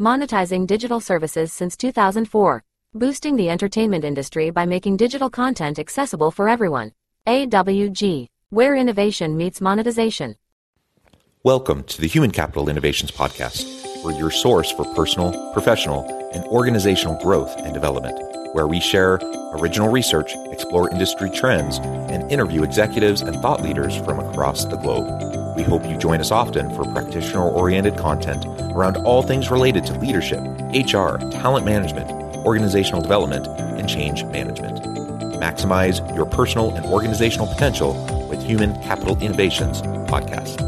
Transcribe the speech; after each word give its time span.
monetizing 0.00 0.66
digital 0.66 1.00
services 1.00 1.52
since 1.52 1.76
2004, 1.76 2.64
boosting 2.94 3.36
the 3.36 3.48
entertainment 3.48 4.04
industry 4.04 4.50
by 4.50 4.66
making 4.66 4.96
digital 4.96 5.30
content 5.30 5.78
accessible 5.78 6.30
for 6.30 6.48
everyone. 6.48 6.92
AWG, 7.28 8.26
where 8.50 8.74
innovation 8.74 9.36
meets 9.36 9.60
monetization. 9.60 10.36
Welcome 11.44 11.84
to 11.84 12.00
the 12.00 12.08
Human 12.08 12.30
Capital 12.30 12.68
Innovations 12.68 13.10
Podcast, 13.10 14.02
where 14.02 14.18
your 14.18 14.30
source 14.30 14.72
for 14.72 14.84
personal, 14.94 15.52
professional, 15.52 16.04
and 16.32 16.44
organizational 16.46 17.22
growth 17.22 17.54
and 17.58 17.72
development, 17.72 18.18
where 18.54 18.66
we 18.66 18.80
share 18.80 19.20
original 19.52 19.90
research, 19.90 20.34
explore 20.50 20.90
industry 20.90 21.30
trends, 21.30 21.78
and 21.78 22.30
interview 22.32 22.62
executives 22.62 23.20
and 23.20 23.40
thought 23.40 23.62
leaders 23.62 23.96
from 23.98 24.18
across 24.18 24.64
the 24.64 24.76
globe. 24.76 25.43
We 25.56 25.62
hope 25.62 25.86
you 25.86 25.96
join 25.96 26.20
us 26.20 26.30
often 26.30 26.68
for 26.74 26.84
practitioner 26.92 27.42
oriented 27.42 27.96
content 27.96 28.44
around 28.74 28.96
all 28.98 29.22
things 29.22 29.50
related 29.50 29.86
to 29.86 29.98
leadership, 29.98 30.40
HR, 30.72 31.18
talent 31.30 31.64
management, 31.64 32.10
organizational 32.44 33.02
development, 33.02 33.46
and 33.46 33.88
change 33.88 34.24
management. 34.24 34.78
Maximize 35.40 36.14
your 36.16 36.26
personal 36.26 36.74
and 36.74 36.84
organizational 36.86 37.46
potential 37.46 37.92
with 38.28 38.42
Human 38.42 38.74
Capital 38.82 39.16
Innovations 39.20 39.82
podcast. 40.10 40.60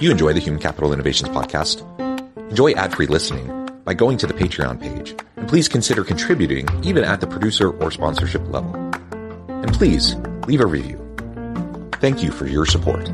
You 0.00 0.10
enjoy 0.12 0.34
the 0.34 0.40
Human 0.40 0.60
Capital 0.60 0.92
Innovations 0.92 1.30
podcast? 1.30 2.05
Enjoy 2.50 2.70
ad-free 2.74 3.06
listening 3.06 3.68
by 3.84 3.92
going 3.92 4.16
to 4.18 4.26
the 4.26 4.32
Patreon 4.32 4.80
page, 4.80 5.16
and 5.34 5.48
please 5.48 5.68
consider 5.68 6.04
contributing 6.04 6.68
even 6.84 7.02
at 7.02 7.20
the 7.20 7.26
producer 7.26 7.70
or 7.82 7.90
sponsorship 7.90 8.40
level. 8.52 8.72
And 9.48 9.72
please 9.72 10.14
leave 10.46 10.60
a 10.60 10.66
review. 10.66 10.96
Thank 11.94 12.22
you 12.22 12.30
for 12.30 12.46
your 12.46 12.64
support. 12.64 13.10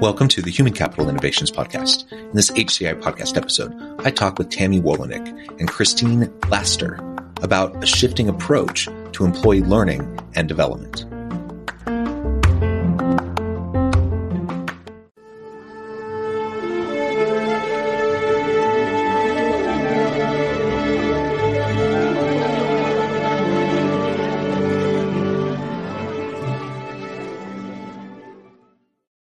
Welcome 0.00 0.28
to 0.28 0.40
the 0.40 0.50
Human 0.50 0.72
Capital 0.72 1.10
Innovations 1.10 1.50
Podcast. 1.50 2.10
In 2.10 2.32
this 2.32 2.50
HCI 2.50 2.98
podcast 3.02 3.36
episode, 3.36 3.74
I 4.06 4.10
talk 4.10 4.38
with 4.38 4.48
Tami 4.48 4.80
Wolownik 4.80 5.28
and 5.60 5.68
Christine 5.68 6.32
Laster 6.48 6.94
about 7.42 7.84
a 7.84 7.86
shifting 7.86 8.30
approach 8.30 8.88
to 9.22 9.26
employee 9.26 9.62
learning 9.62 10.18
and 10.34 10.48
development. 10.48 11.06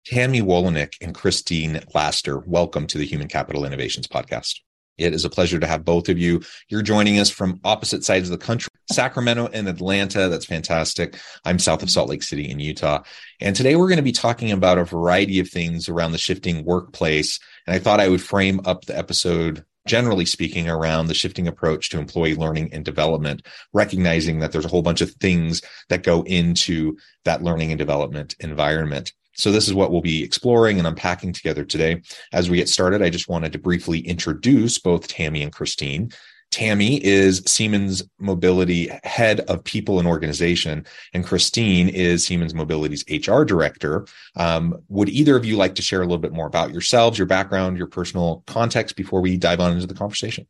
Tami 0.05 0.43
Wolownik 0.43 0.93
and 1.01 1.15
Christine 1.15 1.81
Laster, 1.95 2.37
welcome 2.39 2.85
to 2.87 2.99
the 2.99 3.05
Human 3.05 3.27
Capital 3.27 3.65
Innovations 3.65 4.07
Podcast. 4.07 4.59
It 4.97 5.13
is 5.13 5.25
a 5.25 5.29
pleasure 5.29 5.59
to 5.59 5.65
have 5.65 5.83
both 5.83 6.07
of 6.07 6.19
you. 6.19 6.41
You're 6.69 6.83
joining 6.83 7.17
us 7.17 7.31
from 7.31 7.59
opposite 7.63 8.03
sides 8.03 8.29
of 8.29 8.39
the 8.39 8.45
country, 8.45 8.69
Sacramento 8.91 9.49
and 9.53 9.67
Atlanta. 9.67 10.29
That's 10.29 10.45
fantastic. 10.45 11.19
I'm 11.45 11.59
south 11.59 11.83
of 11.83 11.89
Salt 11.89 12.09
Lake 12.09 12.23
City 12.23 12.49
in 12.49 12.59
Utah. 12.59 13.03
And 13.39 13.55
today 13.55 13.75
we're 13.75 13.87
going 13.87 13.97
to 13.97 14.03
be 14.03 14.11
talking 14.11 14.51
about 14.51 14.77
a 14.77 14.85
variety 14.85 15.39
of 15.39 15.49
things 15.49 15.89
around 15.89 16.11
the 16.11 16.17
shifting 16.17 16.63
workplace. 16.65 17.39
And 17.67 17.75
I 17.75 17.79
thought 17.79 17.99
I 17.99 18.09
would 18.09 18.21
frame 18.21 18.61
up 18.65 18.85
the 18.85 18.97
episode 18.97 19.65
generally 19.85 20.25
speaking 20.25 20.69
around 20.69 21.07
the 21.07 21.13
shifting 21.13 21.47
approach 21.47 21.89
to 21.89 21.99
employee 21.99 22.35
learning 22.35 22.73
and 22.73 22.85
development 22.85 23.45
recognizing 23.73 24.39
that 24.39 24.51
there's 24.51 24.65
a 24.65 24.69
whole 24.69 24.81
bunch 24.81 25.01
of 25.01 25.11
things 25.15 25.61
that 25.89 26.03
go 26.03 26.23
into 26.23 26.95
that 27.25 27.43
learning 27.43 27.71
and 27.71 27.79
development 27.79 28.33
environment 28.39 29.11
so 29.35 29.51
this 29.51 29.67
is 29.67 29.73
what 29.73 29.91
we'll 29.91 30.01
be 30.01 30.23
exploring 30.23 30.77
and 30.77 30.87
unpacking 30.87 31.33
together 31.33 31.65
today. 31.65 32.01
As 32.31 32.49
we 32.49 32.57
get 32.57 32.69
started, 32.69 33.01
I 33.01 33.09
just 33.09 33.27
wanted 33.27 33.51
to 33.53 33.59
briefly 33.59 33.99
introduce 33.99 34.77
both 34.77 35.07
Tami 35.07 35.41
and 35.41 35.51
Christine. 35.51 36.11
Tami 36.53 36.99
is 37.01 37.41
Siemens 37.47 38.03
Mobility 38.19 38.89
head 39.03 39.39
of 39.41 39.63
people 39.63 39.97
and 39.97 40.07
organization, 40.07 40.85
and 41.13 41.25
Christine 41.25 41.89
is 41.89 42.25
Siemens 42.25 42.53
Mobility's 42.53 43.03
HR 43.09 43.43
director. 43.43 44.05
Um, 44.35 44.77
would 44.87 45.09
either 45.09 45.35
of 45.35 45.45
you 45.45 45.57
like 45.57 45.73
to 45.75 45.81
share 45.81 46.01
a 46.01 46.05
little 46.05 46.19
bit 46.19 46.31
more 46.31 46.45
about 46.45 46.71
yourselves, 46.71 47.17
your 47.17 47.25
background, 47.25 47.77
your 47.77 47.87
personal 47.87 48.43
context 48.45 48.95
before 48.95 49.19
we 49.19 49.35
dive 49.35 49.59
on 49.59 49.71
into 49.71 49.87
the 49.87 49.95
conversation? 49.95 50.45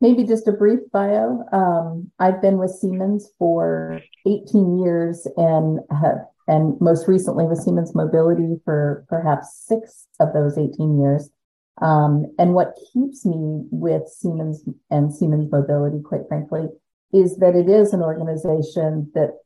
Maybe 0.00 0.22
just 0.22 0.46
a 0.46 0.52
brief 0.52 0.78
bio. 0.92 1.44
Um, 1.52 2.12
I've 2.20 2.40
been 2.40 2.58
with 2.58 2.70
Siemens 2.70 3.28
for 3.36 4.00
18 4.26 4.78
years 4.78 5.26
and 5.36 5.80
have 5.90 6.18
and 6.46 6.80
most 6.80 7.06
recently 7.06 7.44
with 7.44 7.58
Siemens 7.58 7.94
Mobility 7.94 8.56
for 8.64 9.04
perhaps 9.08 9.64
six 9.66 10.06
of 10.18 10.32
those 10.32 10.56
18 10.56 10.98
years. 10.98 11.28
Um, 11.80 12.26
and 12.38 12.54
what 12.54 12.78
keeps 12.92 13.24
me 13.24 13.64
with 13.70 14.08
Siemens 14.08 14.64
and 14.90 15.14
Siemens 15.14 15.50
Mobility, 15.50 16.00
quite 16.02 16.26
frankly, 16.28 16.66
is 17.12 17.36
that 17.38 17.54
it 17.54 17.68
is 17.68 17.92
an 17.92 18.02
organization 18.02 19.10
that 19.14 19.38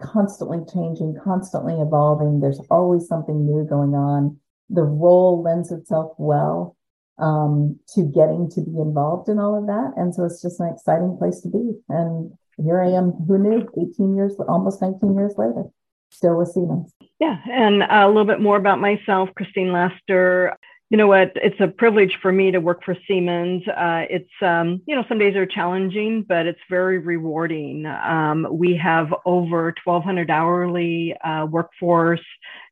constantly 0.00 0.58
changing, 0.72 1.16
constantly 1.22 1.74
evolving. 1.74 2.40
There's 2.40 2.60
always 2.70 3.08
something 3.08 3.46
new 3.46 3.66
going 3.68 3.94
on. 3.94 4.38
The 4.70 4.84
role 4.84 5.42
lends 5.42 5.72
itself 5.72 6.12
well 6.18 6.76
um, 7.18 7.78
to 7.94 8.02
getting 8.02 8.48
to 8.50 8.60
be 8.60 8.78
involved 8.78 9.28
in 9.28 9.38
all 9.38 9.58
of 9.58 9.66
that. 9.66 9.94
And 9.96 10.14
so 10.14 10.24
it's 10.24 10.42
just 10.42 10.60
an 10.60 10.72
exciting 10.72 11.16
place 11.18 11.40
to 11.40 11.48
be. 11.48 11.72
And 11.88 12.32
here 12.62 12.80
I 12.80 12.90
am, 12.90 13.12
who 13.12 13.38
knew, 13.38 13.68
18 13.80 14.14
years, 14.14 14.36
almost 14.46 14.82
19 14.82 15.14
years 15.14 15.34
later 15.36 15.64
still 16.10 16.36
with 16.36 16.48
Siemens. 16.48 16.92
Yeah, 17.20 17.36
and 17.50 17.82
a 17.82 18.06
little 18.06 18.24
bit 18.24 18.40
more 18.40 18.56
about 18.56 18.80
myself, 18.80 19.28
Christine 19.34 19.72
Laster. 19.72 20.56
You 20.90 20.96
know 20.96 21.06
what? 21.06 21.32
It's 21.34 21.60
a 21.60 21.68
privilege 21.68 22.16
for 22.22 22.32
me 22.32 22.50
to 22.50 22.60
work 22.60 22.82
for 22.82 22.96
Siemens. 23.06 23.62
Uh, 23.68 24.04
it's, 24.08 24.30
um, 24.40 24.80
you 24.86 24.96
know, 24.96 25.04
some 25.06 25.18
days 25.18 25.36
are 25.36 25.44
challenging, 25.44 26.24
but 26.26 26.46
it's 26.46 26.60
very 26.70 26.98
rewarding. 26.98 27.84
Um, 27.84 28.46
we 28.50 28.74
have 28.82 29.12
over 29.26 29.74
1,200 29.84 30.30
hourly 30.30 31.14
uh, 31.22 31.44
workforce 31.44 32.24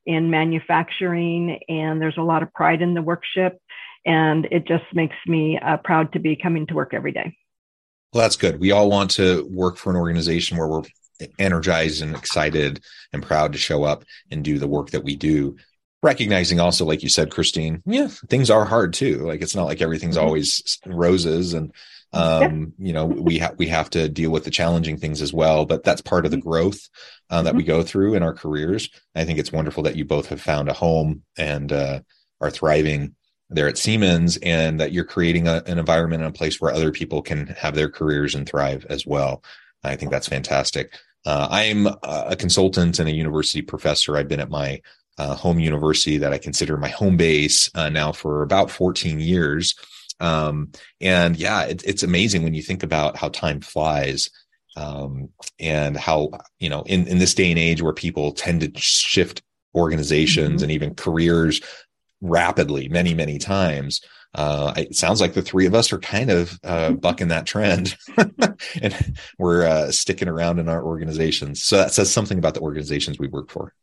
in 0.07 0.31
manufacturing, 0.31 1.59
and 1.69 2.01
there's 2.01 2.17
a 2.17 2.23
lot 2.23 2.41
of 2.41 2.51
pride 2.53 2.81
in 2.81 2.95
the 2.95 3.03
workship. 3.03 3.61
And 4.03 4.47
it 4.49 4.65
just 4.65 4.85
makes 4.93 5.17
me 5.27 5.59
uh, 5.59 5.77
proud 5.77 6.13
to 6.13 6.19
be 6.19 6.35
coming 6.35 6.65
to 6.67 6.73
work 6.73 6.95
every 6.95 7.11
day. 7.11 7.37
Well, 8.13 8.23
that's 8.23 8.37
good. 8.37 8.59
We 8.59 8.71
all 8.71 8.89
want 8.89 9.11
to 9.11 9.47
work 9.51 9.77
for 9.77 9.91
an 9.91 9.95
organization 9.95 10.57
where 10.57 10.67
we're 10.67 10.83
energized 11.37 12.01
and 12.01 12.15
excited 12.15 12.83
and 13.13 13.21
proud 13.21 13.53
to 13.53 13.59
show 13.59 13.83
up 13.83 14.05
and 14.31 14.43
do 14.43 14.57
the 14.57 14.67
work 14.67 14.91
that 14.91 15.03
we 15.03 15.15
do 15.15 15.55
recognizing 16.03 16.59
also 16.59 16.85
like 16.85 17.01
you 17.01 17.09
said 17.09 17.31
christine 17.31 17.81
yeah 17.85 18.07
things 18.29 18.49
are 18.49 18.65
hard 18.65 18.93
too 18.93 19.25
like 19.25 19.41
it's 19.41 19.55
not 19.55 19.65
like 19.65 19.81
everything's 19.81 20.15
mm-hmm. 20.15 20.25
always 20.25 20.79
roses 20.85 21.53
and 21.53 21.73
um 22.13 22.73
yeah. 22.77 22.87
you 22.87 22.93
know 22.93 23.05
we 23.05 23.39
have 23.39 23.57
we 23.57 23.67
have 23.67 23.89
to 23.89 24.07
deal 24.07 24.29
with 24.29 24.43
the 24.43 24.51
challenging 24.51 24.97
things 24.97 25.21
as 25.21 25.33
well 25.33 25.65
but 25.65 25.83
that's 25.83 26.01
part 26.01 26.25
of 26.25 26.31
the 26.31 26.37
mm-hmm. 26.37 26.49
growth 26.49 26.79
uh, 27.29 27.41
that 27.41 27.49
mm-hmm. 27.49 27.57
we 27.57 27.63
go 27.63 27.81
through 27.83 28.13
in 28.13 28.23
our 28.23 28.33
careers 28.33 28.89
i 29.15 29.25
think 29.25 29.39
it's 29.39 29.51
wonderful 29.51 29.83
that 29.83 29.95
you 29.95 30.05
both 30.05 30.27
have 30.27 30.41
found 30.41 30.69
a 30.69 30.73
home 30.73 31.23
and 31.37 31.71
uh, 31.71 31.99
are 32.39 32.51
thriving 32.51 33.15
there 33.49 33.67
at 33.67 33.77
siemens 33.77 34.37
and 34.37 34.79
that 34.79 34.91
you're 34.91 35.05
creating 35.05 35.47
a, 35.47 35.63
an 35.65 35.79
environment 35.79 36.21
and 36.21 36.33
a 36.33 36.37
place 36.37 36.61
where 36.61 36.73
other 36.73 36.91
people 36.91 37.21
can 37.21 37.47
have 37.47 37.75
their 37.75 37.89
careers 37.89 38.35
and 38.35 38.47
thrive 38.47 38.85
as 38.89 39.05
well 39.05 39.43
i 39.83 39.95
think 39.95 40.11
that's 40.11 40.27
fantastic 40.27 40.93
uh, 41.25 41.45
I'm 41.51 41.87
a 42.03 42.37
consultant 42.37 42.99
and 42.99 43.09
a 43.09 43.13
university 43.13 43.61
professor. 43.61 44.15
I've 44.15 44.29
been 44.29 44.39
at 44.39 44.49
my 44.49 44.81
uh, 45.17 45.35
home 45.35 45.59
university 45.59 46.17
that 46.17 46.33
I 46.33 46.37
consider 46.37 46.77
my 46.77 46.89
home 46.89 47.17
base 47.17 47.69
uh, 47.75 47.89
now 47.89 48.11
for 48.11 48.43
about 48.43 48.71
14 48.71 49.19
years. 49.19 49.75
Um, 50.19 50.71
and 51.01 51.35
yeah, 51.35 51.63
it, 51.63 51.83
it's 51.85 52.03
amazing 52.03 52.43
when 52.43 52.53
you 52.53 52.61
think 52.61 52.83
about 52.83 53.17
how 53.17 53.29
time 53.29 53.61
flies. 53.61 54.29
Um, 54.75 55.29
and 55.59 55.97
how, 55.97 56.29
you 56.59 56.69
know, 56.69 56.83
in, 56.83 57.07
in 57.07 57.17
this 57.17 57.33
day 57.33 57.49
and 57.49 57.57
age 57.57 57.81
where 57.81 57.93
people 57.93 58.31
tend 58.31 58.61
to 58.61 58.71
shift 58.79 59.41
organizations 59.73 60.57
mm-hmm. 60.57 60.63
and 60.63 60.71
even 60.71 60.93
careers 60.93 61.61
rapidly 62.21 62.87
many, 62.87 63.15
many 63.15 63.39
times, 63.39 64.01
uh, 64.35 64.73
it 64.77 64.95
sounds 64.95 65.19
like 65.19 65.33
the 65.33 65.41
three 65.41 65.65
of 65.65 65.73
us 65.73 65.91
are 65.91 65.97
kind 65.97 66.29
of 66.29 66.59
uh, 66.63 66.91
bucking 67.05 67.29
that 67.29 67.47
trend 67.47 67.97
and 68.81 69.17
we're 69.39 69.65
uh, 69.65 69.91
sticking 69.91 70.27
around 70.27 70.59
in 70.59 70.69
our 70.69 70.83
organizations. 70.83 71.63
So 71.63 71.77
that 71.77 71.91
says 71.91 72.11
something 72.11 72.37
about 72.37 72.53
the 72.53 72.61
organizations 72.61 73.17
we 73.17 73.27
work 73.27 73.49
for. 73.49 73.73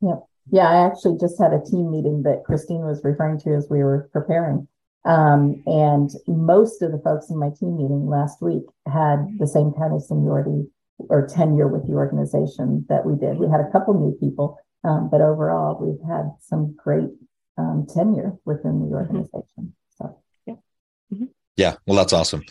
Yeah. 0.00 0.18
Yeah. 0.50 0.68
I 0.68 0.86
actually 0.86 1.18
just 1.18 1.40
had 1.40 1.52
a 1.52 1.60
team 1.60 1.90
meeting 1.90 2.22
that 2.24 2.44
Christine 2.44 2.82
was 2.82 3.04
referring 3.04 3.38
to 3.40 3.54
as 3.54 3.68
we 3.70 3.82
were 3.82 4.08
preparing. 4.12 4.68
Um, 5.04 5.62
and 5.66 6.10
most 6.28 6.82
of 6.82 6.92
the 6.92 6.98
folks 6.98 7.30
in 7.30 7.38
my 7.38 7.50
team 7.50 7.76
meeting 7.76 8.06
last 8.06 8.40
week 8.40 8.64
had 8.86 9.38
the 9.38 9.46
same 9.46 9.72
kind 9.72 9.94
of 9.94 10.02
seniority 10.02 10.68
or 10.98 11.26
tenure 11.26 11.66
with 11.66 11.86
the 11.88 11.94
organization 11.94 12.86
that 12.88 13.04
we 13.04 13.16
did. 13.16 13.38
We 13.38 13.48
had 13.48 13.60
a 13.60 13.70
couple 13.70 13.94
new 13.94 14.16
people, 14.20 14.58
Um, 14.84 15.08
but 15.10 15.20
overall, 15.20 15.78
we've 15.80 16.08
had 16.08 16.32
some 16.40 16.74
great 16.76 17.10
um, 17.56 17.86
tenure 17.92 18.38
within 18.44 18.80
the 18.80 18.86
mm-hmm. 18.86 18.94
organization. 18.94 19.74
So, 19.96 20.18
yeah. 20.46 20.54
Mm-hmm. 21.12 21.24
Yeah. 21.56 21.76
Well, 21.86 21.96
that's 21.96 22.12
awesome. 22.12 22.42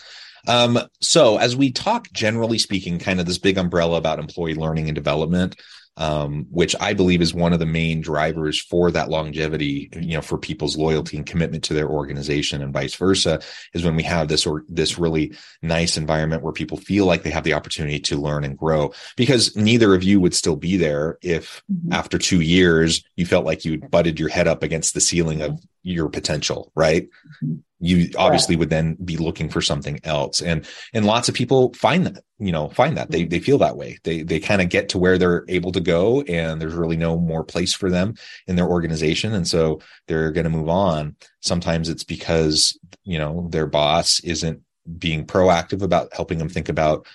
Um, 0.48 0.80
so 1.02 1.38
as 1.38 1.56
we 1.56 1.72
talk 1.72 2.12
generally 2.14 2.58
speaking, 2.58 3.00
kind 3.00 3.20
of 3.20 3.26
this 3.26 3.38
big 3.38 3.58
umbrella 3.58 3.98
about 3.98 4.20
employee 4.20 4.56
learning 4.56 4.88
and 4.88 4.96
development, 4.96 5.60
um, 5.98 6.46
which 6.50 6.76
I 6.80 6.94
believe 6.94 7.22
is 7.22 7.34
one 7.34 7.54
of 7.54 7.60
the 7.60 7.66
main 7.66 8.02
drivers 8.02 8.60
for 8.60 8.92
that 8.92 9.10
longevity, 9.10 9.90
you 9.94 10.16
know, 10.16 10.22
for 10.22 10.38
people's 10.38 10.78
loyalty 10.78 11.18
and 11.18 11.26
commitment 11.26 11.64
to 11.66 11.74
their 11.74 11.90
organization 11.90 12.62
and 12.62 12.74
vice 12.74 12.96
versa, 12.96 13.42
is 13.74 13.84
when 13.84 13.96
we 13.96 14.04
have 14.04 14.28
this 14.28 14.46
or 14.46 14.64
this 14.70 14.98
really 14.98 15.34
nice 15.62 15.98
environment 15.98 16.44
where 16.44 16.54
people 16.54 16.78
feel 16.78 17.06
like 17.06 17.24
they 17.24 17.30
have 17.30 17.44
the 17.44 17.54
opportunity 17.54 18.00
to 18.00 18.16
learn 18.16 18.44
and 18.44 18.58
grow. 18.58 18.94
Because 19.18 19.56
neither 19.56 19.94
of 19.94 20.04
you 20.04 20.20
would 20.22 20.34
still 20.34 20.56
be 20.56 20.78
there 20.78 21.18
if 21.22 21.62
mm-hmm. 21.72 21.92
after 21.92 22.18
two 22.18 22.42
years 22.42 23.04
you 23.16 23.26
felt 23.26 23.46
like 23.46 23.66
you 23.66 23.78
butted 23.78 24.20
your 24.20 24.30
head 24.30 24.48
up 24.48 24.64
against 24.64 24.94
the 24.94 25.02
ceiling 25.02 25.42
of 25.42 25.60
your 25.84 26.10
potential, 26.10 26.72
right? 26.76 27.10
Mm-hmm 27.44 27.58
you 27.82 28.12
obviously 28.18 28.56
would 28.56 28.70
then 28.70 28.96
be 29.04 29.18
looking 29.18 29.50
for 29.50 29.60
something 29.60 30.00
else. 30.04 30.42
And 30.42 30.68
and 30.94 31.06
lots 31.06 31.28
of 31.28 31.36
people 31.36 31.74
find 31.74 32.06
that 32.06 32.24
you 32.40 32.52
know 32.52 32.70
find 32.70 32.96
that. 32.96 33.10
They 33.12 33.26
they 33.26 33.40
feel 33.40 33.58
that 33.58 33.76
way. 33.76 33.98
They 34.04 34.22
they 34.22 34.40
kind 34.40 34.62
of 34.62 34.70
get 34.70 34.88
to 34.90 35.00
where 35.00 35.18
they're 35.18 35.44
able 35.48 35.72
to 35.72 35.82
go 35.82 36.22
and 36.22 36.62
there's 36.62 36.76
really 36.76 36.98
no 36.98 37.18
more 37.18 37.44
place 37.44 37.74
for 37.74 37.90
them 37.90 38.14
in 38.48 38.56
their 38.56 38.68
organization. 38.68 39.34
And 39.34 39.48
so 39.48 39.82
they're 40.08 40.32
going 40.32 40.44
to 40.44 40.50
move 40.50 40.70
on. 40.70 41.16
Sometimes 41.42 41.90
it's 41.90 42.04
because 42.04 42.78
you 43.04 43.18
know 43.18 43.48
their 43.50 43.68
boss 43.68 44.20
isn't 44.22 44.62
being 44.98 45.26
proactive 45.26 45.82
about 45.82 46.14
helping 46.14 46.38
them 46.38 46.50
think 46.50 46.70
about 46.70 47.08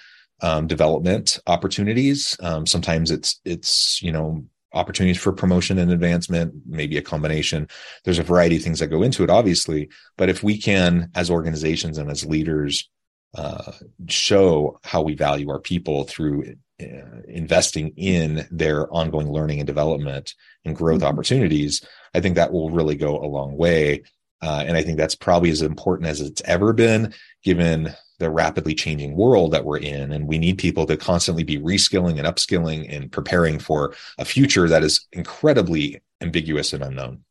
um, 0.42 0.66
development 0.66 1.38
opportunities. 1.46 2.36
Um, 2.40 2.66
sometimes 2.66 3.10
it's 3.10 3.40
it's 3.44 4.02
you 4.02 4.12
know 4.12 4.44
opportunities 4.72 5.20
for 5.20 5.32
promotion 5.32 5.78
and 5.78 5.90
advancement, 5.90 6.54
maybe 6.66 6.96
a 6.96 7.02
combination. 7.02 7.68
There's 8.04 8.18
a 8.18 8.24
variety 8.24 8.56
of 8.56 8.62
things 8.62 8.80
that 8.80 8.88
go 8.88 9.02
into 9.02 9.24
it, 9.24 9.30
obviously. 9.30 9.88
But 10.16 10.28
if 10.28 10.42
we 10.42 10.58
can, 10.58 11.10
as 11.14 11.30
organizations 11.30 11.98
and 11.98 12.10
as 12.10 12.26
leaders, 12.26 12.88
uh, 13.34 13.72
show 14.08 14.80
how 14.82 15.02
we 15.02 15.14
value 15.14 15.50
our 15.50 15.60
people 15.60 16.04
through 16.04 16.56
uh, 16.80 17.22
investing 17.28 17.92
in 17.96 18.46
their 18.50 18.92
ongoing 18.92 19.30
learning 19.30 19.60
and 19.60 19.66
development 19.66 20.34
and 20.64 20.76
growth 20.76 21.00
mm-hmm. 21.00 21.08
opportunities, 21.08 21.84
I 22.14 22.20
think 22.20 22.36
that 22.36 22.52
will 22.52 22.70
really 22.70 22.96
go 22.96 23.18
a 23.18 23.26
long 23.26 23.56
way. 23.56 24.04
Uh, 24.42 24.64
and 24.66 24.76
I 24.76 24.82
think 24.82 24.98
that's 24.98 25.14
probably 25.14 25.50
as 25.50 25.62
important 25.62 26.08
as 26.08 26.20
it's 26.20 26.42
ever 26.44 26.72
been, 26.72 27.14
given 27.42 27.94
the 28.18 28.30
rapidly 28.30 28.74
changing 28.74 29.16
world 29.16 29.52
that 29.52 29.64
we're 29.64 29.78
in. 29.78 30.12
And 30.12 30.26
we 30.26 30.38
need 30.38 30.58
people 30.58 30.86
to 30.86 30.96
constantly 30.96 31.44
be 31.44 31.58
reskilling 31.58 32.18
and 32.18 32.26
upskilling 32.26 32.94
and 32.94 33.10
preparing 33.10 33.58
for 33.58 33.94
a 34.18 34.24
future 34.24 34.68
that 34.68 34.82
is 34.82 35.06
incredibly 35.12 36.00
ambiguous 36.20 36.72
and 36.72 36.82
unknown. 36.82 37.24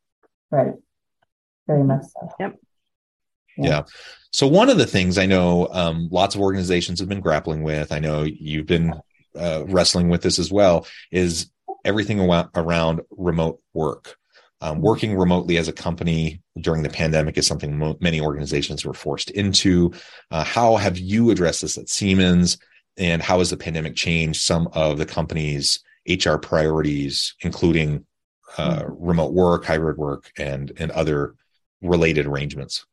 Right. 0.51 0.73
Very 1.67 1.83
much 1.83 2.03
so. 2.03 2.29
Yep. 2.39 2.59
Yeah. 3.57 3.69
yeah. 3.69 3.83
So 4.31 4.47
one 4.47 4.69
of 4.69 4.77
the 4.77 4.85
things 4.85 5.17
I 5.17 5.25
know 5.25 5.67
um, 5.71 6.09
lots 6.11 6.35
of 6.35 6.41
organizations 6.41 6.99
have 6.99 7.09
been 7.09 7.21
grappling 7.21 7.63
with, 7.63 7.91
I 7.91 7.99
know 7.99 8.23
you've 8.23 8.67
been 8.67 8.93
uh, 9.35 9.63
wrestling 9.67 10.09
with 10.09 10.21
this 10.21 10.39
as 10.39 10.51
well, 10.51 10.87
is 11.11 11.49
everything 11.83 12.19
around 12.19 13.01
remote 13.11 13.61
work. 13.73 14.17
Um, 14.61 14.81
working 14.81 15.17
remotely 15.17 15.57
as 15.57 15.67
a 15.67 15.73
company 15.73 16.41
during 16.61 16.81
the 16.81 16.89
pandemic 16.89 17.37
is 17.37 17.45
something 17.45 17.77
mo- 17.77 17.97
many 17.99 18.21
organizations 18.21 18.85
were 18.85 18.93
forced 18.93 19.29
into. 19.31 19.91
Uh, 20.31 20.43
how 20.43 20.77
have 20.77 20.97
you 20.97 21.29
addressed 21.29 21.61
this 21.61 21.77
at 21.77 21.89
Siemens? 21.89 22.57
And 22.97 23.21
how 23.21 23.39
has 23.39 23.49
the 23.49 23.57
pandemic 23.57 23.95
changed 23.95 24.41
some 24.41 24.69
of 24.71 24.97
the 24.97 25.05
company's 25.05 25.83
HR 26.07 26.37
priorities, 26.37 27.35
including 27.41 28.05
uh, 28.57 28.83
mm-hmm. 28.83 29.05
remote 29.05 29.33
work, 29.33 29.65
hybrid 29.65 29.97
work, 29.97 30.31
and 30.37 30.71
and 30.77 30.91
other 30.91 31.35
related 31.81 32.25
arrangements? 32.25 32.85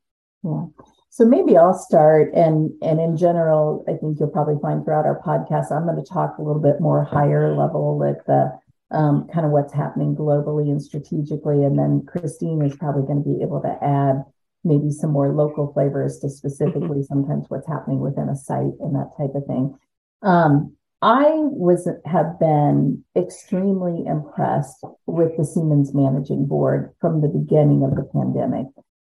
Yeah. 0.42 0.66
So 1.10 1.26
maybe 1.26 1.56
I'll 1.56 1.74
start, 1.74 2.32
and 2.34 2.70
and 2.82 2.98
in 2.98 3.16
general, 3.16 3.84
I 3.86 3.92
think 3.92 4.18
you'll 4.18 4.30
probably 4.30 4.58
find 4.60 4.84
throughout 4.84 5.04
our 5.04 5.20
podcast, 5.20 5.70
I'm 5.70 5.84
going 5.84 6.02
to 6.02 6.10
talk 6.10 6.38
a 6.38 6.42
little 6.42 6.62
bit 6.62 6.80
more 6.80 7.04
higher 7.04 7.54
level, 7.54 7.98
like 7.98 8.24
the 8.26 8.58
um, 8.92 9.26
kind 9.32 9.44
of 9.44 9.52
what's 9.52 9.72
happening 9.72 10.14
globally 10.14 10.70
and 10.70 10.80
strategically. 10.80 11.64
And 11.64 11.78
then 11.78 12.04
Christine 12.06 12.62
is 12.62 12.76
probably 12.76 13.02
going 13.02 13.22
to 13.22 13.28
be 13.28 13.42
able 13.42 13.60
to 13.62 13.78
add 13.82 14.22
maybe 14.64 14.90
some 14.90 15.10
more 15.10 15.32
local 15.32 15.72
flavors 15.72 16.18
to 16.20 16.30
specifically 16.30 17.00
mm-hmm. 17.00 17.02
sometimes 17.02 17.46
what's 17.48 17.66
happening 17.66 18.00
within 18.00 18.28
a 18.28 18.36
site 18.36 18.78
and 18.80 18.94
that 18.94 19.10
type 19.18 19.34
of 19.34 19.44
thing. 19.46 19.74
Um, 20.22 20.76
I 21.00 21.32
was 21.34 21.88
have 22.04 22.38
been 22.38 23.02
extremely 23.16 24.06
impressed 24.06 24.84
with 25.06 25.36
the 25.36 25.44
Siemens 25.44 25.92
managing 25.92 26.46
board 26.46 26.94
from 27.00 27.20
the 27.20 27.28
beginning 27.28 27.82
of 27.82 27.96
the 27.96 28.04
pandemic. 28.04 28.66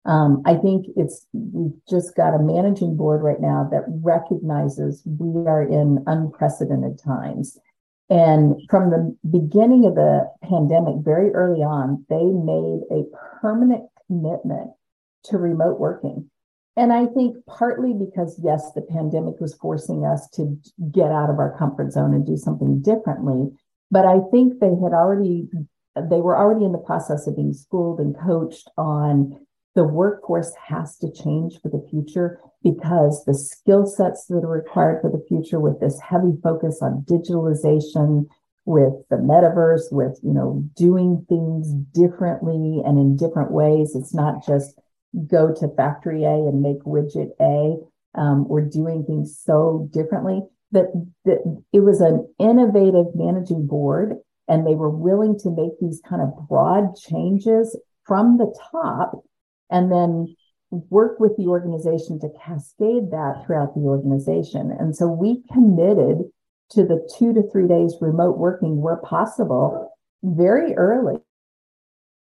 Um, 0.06 0.42
I 0.46 0.56
think 0.56 0.88
it's 0.96 1.28
we've 1.34 1.80
just 1.88 2.16
got 2.16 2.34
a 2.34 2.40
managing 2.40 2.96
board 2.96 3.22
right 3.22 3.40
now 3.40 3.68
that 3.72 3.84
recognizes 3.88 5.04
we 5.06 5.48
are 5.48 5.62
in 5.62 6.04
unprecedented 6.08 7.00
times. 7.04 7.60
And 8.10 8.62
from 8.70 8.92
the 8.92 9.16
beginning 9.30 9.86
of 9.86 9.96
the 9.96 10.32
pandemic, 10.44 10.96
very 11.04 11.32
early 11.32 11.62
on, 11.62 12.06
they 12.10 12.24
made 12.24 12.82
a 12.92 13.06
permanent 13.42 13.90
commitment 14.08 14.72
to 15.26 15.38
remote 15.38 15.80
working. 15.80 16.30
And 16.78 16.92
I 16.92 17.08
think 17.08 17.38
partly 17.48 17.94
because, 17.94 18.40
yes, 18.44 18.72
the 18.74 18.82
pandemic 18.82 19.40
was 19.40 19.56
forcing 19.56 20.06
us 20.06 20.30
to 20.32 20.58
get 20.92 21.12
out 21.12 21.30
of 21.30 21.40
our 21.40 21.58
comfort 21.58 21.94
zone 21.94 22.14
and 22.14 22.26
do 22.26 22.38
something 22.38 22.82
differently. 22.82 23.50
But 23.90 24.06
I 24.06 24.20
think 24.32 24.60
they 24.60 24.76
had 24.84 24.94
already, 24.94 25.48
they 25.96 26.22
were 26.22 26.38
already 26.38 26.66
in 26.66 26.74
the 26.74 26.78
process 26.78 27.28
of 27.28 27.38
being 27.38 27.54
schooled 27.54 28.00
and 28.00 28.16
coached 28.20 28.70
on 28.78 29.45
the 29.76 29.84
workforce 29.84 30.54
has 30.68 30.98
to 30.98 31.12
change 31.12 31.60
for 31.62 31.70
the 31.70 31.86
future 31.90 32.40
because 32.64 33.24
the 33.26 33.34
skill 33.34 33.86
sets 33.86 34.26
that 34.26 34.44
are 34.44 34.48
required 34.48 35.02
for 35.02 35.12
the 35.12 35.24
future 35.28 35.60
with 35.60 35.80
this 35.80 36.00
heavy 36.00 36.34
focus 36.42 36.80
on 36.82 37.06
digitalization 37.08 38.26
with 38.66 38.94
the 39.12 39.18
metaverse 39.18 39.92
with 39.92 40.18
you 40.24 40.34
know 40.34 40.64
doing 40.76 41.24
things 41.30 41.72
differently 41.94 42.82
and 42.84 42.98
in 42.98 43.16
different 43.16 43.52
ways. 43.52 43.96
It's 43.96 44.14
not 44.14 44.46
just 44.46 44.80
go 45.28 45.54
to 45.54 45.76
factory 45.76 46.24
a 46.24 46.34
and 46.34 46.62
make 46.62 46.82
widget 46.84 47.30
a. 47.40 47.78
Um, 48.20 48.48
we're 48.48 48.62
doing 48.62 49.04
things 49.06 49.40
so 49.44 49.90
differently 49.92 50.42
that, 50.72 50.88
that 51.26 51.64
it 51.74 51.82
was 51.82 52.00
an 52.02 52.28
innovative 52.40 53.08
managing 53.14 53.68
board 53.68 54.16
and 54.48 54.66
they 54.66 54.76
were 54.76 54.90
willing 54.90 55.38
to 55.40 55.50
make 55.50 55.80
these 55.82 56.02
kind 56.08 56.22
of 56.22 56.48
broad 56.48 56.96
changes 56.96 57.78
from 58.06 58.38
the 58.38 58.56
top 58.72 59.24
and 59.70 59.92
then 59.92 60.36
work 60.72 61.20
with 61.20 61.36
the 61.38 61.48
organization 61.48 62.20
to 62.20 62.30
cascade 62.44 63.12
that 63.12 63.44
throughout 63.46 63.74
the 63.76 63.82
organization. 63.82 64.76
And 64.78 64.96
so 64.96 65.08
we 65.08 65.44
committed 65.52 66.24
to 66.72 66.84
the 66.84 67.08
two 67.18 67.34
to 67.34 67.44
three 67.52 67.68
days 67.68 67.96
remote 68.02 68.38
working 68.38 68.82
where 68.82 68.98
possible 68.98 69.94
very 70.24 70.74
early 70.74 71.18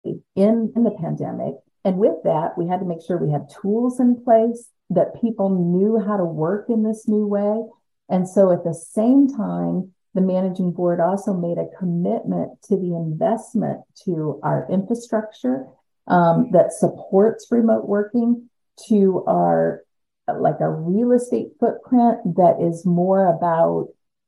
in, 0.03 0.71
in 0.75 0.83
the 0.83 0.95
pandemic. 0.99 1.55
And 1.83 1.97
with 1.97 2.23
that, 2.23 2.57
we 2.57 2.67
had 2.67 2.79
to 2.79 2.85
make 2.85 3.01
sure 3.05 3.17
we 3.17 3.31
had 3.31 3.49
tools 3.61 3.99
in 3.99 4.23
place 4.23 4.69
that 4.89 5.19
people 5.19 5.49
knew 5.49 5.99
how 5.99 6.17
to 6.17 6.23
work 6.23 6.69
in 6.69 6.83
this 6.83 7.07
new 7.07 7.25
way. 7.25 7.63
And 8.09 8.27
so 8.27 8.51
at 8.51 8.63
the 8.63 8.73
same 8.73 9.27
time, 9.27 9.91
the 10.13 10.21
managing 10.21 10.71
board 10.71 10.99
also 10.99 11.33
made 11.33 11.57
a 11.57 11.77
commitment 11.77 12.61
to 12.63 12.75
the 12.75 12.95
investment 12.95 13.81
to 14.05 14.39
our 14.43 14.67
infrastructure 14.71 15.65
um, 16.07 16.51
that 16.51 16.73
supports 16.73 17.47
remote 17.51 17.85
working 17.85 18.49
to 18.87 19.23
our 19.27 19.81
like 20.27 20.59
a 20.59 20.69
real 20.69 21.13
estate 21.13 21.49
footprint 21.59 22.35
that 22.35 22.57
is 22.61 22.85
more 22.85 23.27
about 23.27 23.87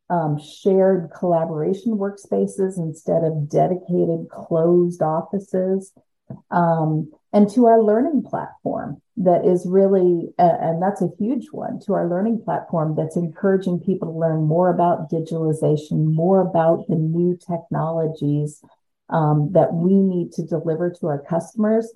um, 0.09 0.39
shared 0.39 1.12
collaboration 1.17 1.98
workspaces 1.98 2.77
instead 2.77 3.24
of 3.24 3.50
dedicated 3.50 4.27
closed 4.29 5.01
offices 5.01 5.91
um, 6.51 7.12
and 7.33 7.50
to 7.50 7.65
our 7.65 7.81
learning 7.81 8.24
platform 8.24 9.01
that 9.17 9.45
is 9.45 9.65
really 9.67 10.29
uh, 10.39 10.57
and 10.62 10.81
that's 10.81 11.01
a 11.01 11.09
huge 11.19 11.48
one 11.51 11.79
to 11.79 11.93
our 11.93 12.09
learning 12.09 12.41
platform 12.43 12.95
that's 12.95 13.17
encouraging 13.17 13.79
people 13.79 14.12
to 14.12 14.17
learn 14.17 14.43
more 14.43 14.69
about 14.69 15.12
digitalization 15.12 16.13
more 16.13 16.41
about 16.41 16.88
the 16.88 16.95
new 16.95 17.38
technologies 17.38 18.63
um, 19.10 19.51
that 19.54 19.74
we 19.74 19.94
need 19.94 20.32
to 20.34 20.46
deliver 20.46 20.89
to 20.92 21.08
our 21.08 21.24
customers 21.24 21.92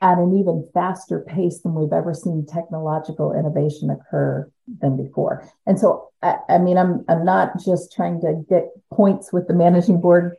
at 0.00 0.18
an 0.18 0.36
even 0.38 0.68
faster 0.72 1.20
pace 1.20 1.60
than 1.60 1.74
we've 1.74 1.92
ever 1.92 2.14
seen 2.14 2.46
technological 2.46 3.32
innovation 3.32 3.90
occur 3.90 4.48
than 4.80 4.96
before. 4.96 5.48
And 5.66 5.78
so, 5.78 6.10
I, 6.22 6.36
I 6.48 6.58
mean, 6.58 6.78
I'm 6.78 7.04
I'm 7.08 7.24
not 7.24 7.58
just 7.64 7.92
trying 7.92 8.20
to 8.20 8.44
get 8.48 8.68
points 8.92 9.32
with 9.32 9.48
the 9.48 9.54
managing 9.54 10.00
board. 10.00 10.36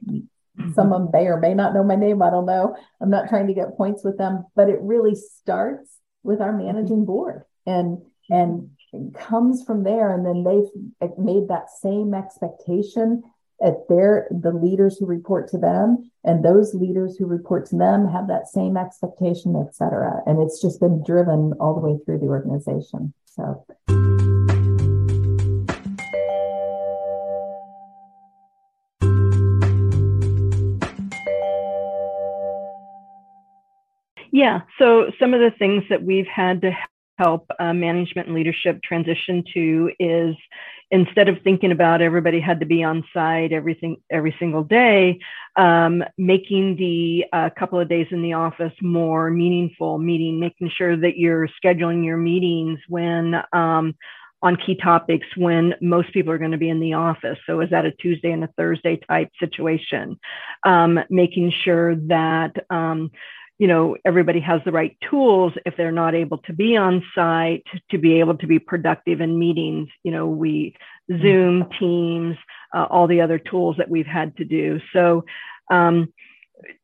Some 0.75 0.91
of 0.91 1.03
them 1.03 1.09
may 1.13 1.27
or 1.27 1.39
may 1.39 1.53
not 1.53 1.73
know 1.73 1.83
my 1.83 1.95
name. 1.95 2.21
I 2.21 2.29
don't 2.29 2.45
know. 2.45 2.75
I'm 3.01 3.09
not 3.09 3.29
trying 3.29 3.47
to 3.47 3.53
get 3.53 3.77
points 3.77 4.03
with 4.03 4.17
them, 4.17 4.45
but 4.55 4.69
it 4.69 4.79
really 4.81 5.15
starts 5.15 5.99
with 6.23 6.41
our 6.41 6.51
managing 6.51 7.05
board 7.05 7.43
and 7.65 8.01
and 8.29 8.69
comes 9.13 9.63
from 9.63 9.83
there. 9.83 10.13
And 10.13 10.25
then 10.25 10.43
they've 10.43 11.09
made 11.17 11.47
that 11.47 11.69
same 11.81 12.13
expectation 12.13 13.23
at 13.61 13.87
their 13.89 14.27
the 14.31 14.51
leaders 14.51 14.97
who 14.97 15.05
report 15.05 15.49
to 15.49 15.57
them 15.57 16.09
and 16.23 16.43
those 16.43 16.73
leaders 16.73 17.17
who 17.17 17.25
report 17.25 17.65
to 17.65 17.77
them 17.77 18.07
have 18.07 18.27
that 18.27 18.47
same 18.47 18.77
expectation 18.77 19.55
et 19.55 19.75
cetera 19.75 20.21
and 20.25 20.41
it's 20.41 20.61
just 20.61 20.79
been 20.79 21.03
driven 21.03 21.53
all 21.59 21.73
the 21.73 21.81
way 21.81 21.97
through 22.05 22.19
the 22.19 22.25
organization 22.25 23.13
so 23.25 23.65
Yeah. 34.31 34.61
So 34.77 35.11
some 35.19 35.33
of 35.33 35.39
the 35.39 35.51
things 35.57 35.83
that 35.89 36.03
we've 36.03 36.27
had 36.27 36.61
to 36.61 36.71
help 37.17 37.45
uh, 37.59 37.73
management 37.73 38.27
and 38.27 38.35
leadership 38.35 38.81
transition 38.81 39.43
to 39.53 39.91
is 39.99 40.35
instead 40.91 41.29
of 41.29 41.37
thinking 41.43 41.71
about 41.71 42.01
everybody 42.01 42.39
had 42.39 42.59
to 42.59 42.65
be 42.65 42.83
on 42.83 43.03
site 43.13 43.51
everything 43.51 43.97
every 44.09 44.35
single 44.39 44.63
day 44.63 45.19
um, 45.55 46.03
making 46.17 46.75
the 46.77 47.25
uh, 47.33 47.49
couple 47.57 47.79
of 47.79 47.89
days 47.89 48.07
in 48.11 48.21
the 48.21 48.33
office 48.33 48.73
more 48.81 49.29
meaningful 49.29 49.97
meeting 49.97 50.39
making 50.39 50.69
sure 50.75 50.97
that 50.97 51.17
you're 51.17 51.47
scheduling 51.63 52.03
your 52.03 52.17
meetings 52.17 52.79
when 52.87 53.35
um, 53.53 53.95
on 54.41 54.55
key 54.55 54.75
topics 54.75 55.27
when 55.35 55.73
most 55.81 56.13
people 56.13 56.31
are 56.31 56.37
going 56.37 56.51
to 56.51 56.57
be 56.57 56.69
in 56.69 56.79
the 56.79 56.93
office. 56.93 57.37
So 57.45 57.59
is 57.61 57.69
that 57.71 57.85
a 57.85 57.91
Tuesday 57.91 58.31
and 58.31 58.43
a 58.43 58.49
Thursday 58.57 58.97
type 58.97 59.29
situation? 59.39 60.17
Um, 60.63 60.99
making 61.09 61.51
sure 61.63 61.95
that 61.95 62.53
um, 62.69 63.11
you 63.59 63.67
know 63.67 63.95
everybody 64.05 64.39
has 64.39 64.61
the 64.65 64.71
right 64.71 64.97
tools 65.09 65.53
if 65.65 65.77
they're 65.77 65.91
not 65.91 66.15
able 66.15 66.39
to 66.39 66.53
be 66.53 66.75
on 66.75 67.03
site 67.13 67.63
to 67.91 67.97
be 67.97 68.19
able 68.19 68.35
to 68.37 68.47
be 68.47 68.57
productive 68.57 69.21
in 69.21 69.37
meetings 69.37 69.89
you 70.03 70.11
know 70.11 70.27
we 70.27 70.75
zoom 71.21 71.69
teams 71.79 72.35
uh, 72.73 72.85
all 72.89 73.07
the 73.07 73.21
other 73.21 73.39
tools 73.39 73.75
that 73.77 73.89
we've 73.89 74.05
had 74.05 74.35
to 74.37 74.45
do. 74.45 74.79
So 74.93 75.25
um, 75.71 76.13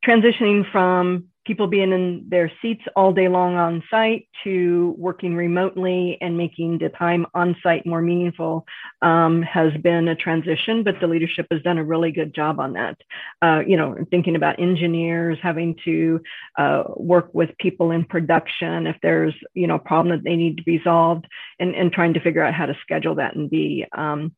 transitioning 0.05 0.69
from 0.71 1.25
people 1.45 1.67
being 1.67 1.91
in 1.91 2.25
their 2.27 2.51
seats 2.61 2.83
all 2.95 3.13
day 3.13 3.27
long 3.27 3.55
on 3.55 3.83
site 3.89 4.27
to 4.43 4.95
working 4.97 5.35
remotely 5.35 6.17
and 6.19 6.35
making 6.35 6.79
the 6.79 6.89
time 6.89 7.25
on 7.33 7.55
site 7.61 7.85
more 7.85 8.01
meaningful 8.01 8.65
um, 9.01 9.41
has 9.43 9.71
been 9.81 10.07
a 10.07 10.15
transition, 10.15 10.83
but 10.83 10.95
the 10.99 11.07
leadership 11.07 11.45
has 11.51 11.61
done 11.61 11.77
a 11.77 11.83
really 11.83 12.11
good 12.11 12.33
job 12.33 12.59
on 12.59 12.73
that. 12.73 12.97
Uh, 13.41 13.61
you 13.65 13.77
know, 13.77 13.95
thinking 14.09 14.35
about 14.35 14.59
engineers 14.59 15.37
having 15.41 15.75
to 15.85 16.19
uh, 16.57 16.83
work 16.95 17.29
with 17.33 17.57
people 17.59 17.91
in 17.91 18.03
production 18.03 18.87
if 18.87 18.97
there's, 19.03 19.35
you 19.53 19.67
know, 19.67 19.75
a 19.75 19.79
problem 19.79 20.15
that 20.15 20.23
they 20.23 20.35
need 20.35 20.57
to 20.57 20.63
be 20.63 20.81
solved 20.83 21.25
and, 21.59 21.75
and 21.75 21.93
trying 21.93 22.13
to 22.13 22.19
figure 22.19 22.43
out 22.43 22.53
how 22.53 22.65
to 22.65 22.75
schedule 22.81 23.15
that 23.15 23.35
and 23.35 23.49
be, 23.49 23.85
um, 23.95 24.33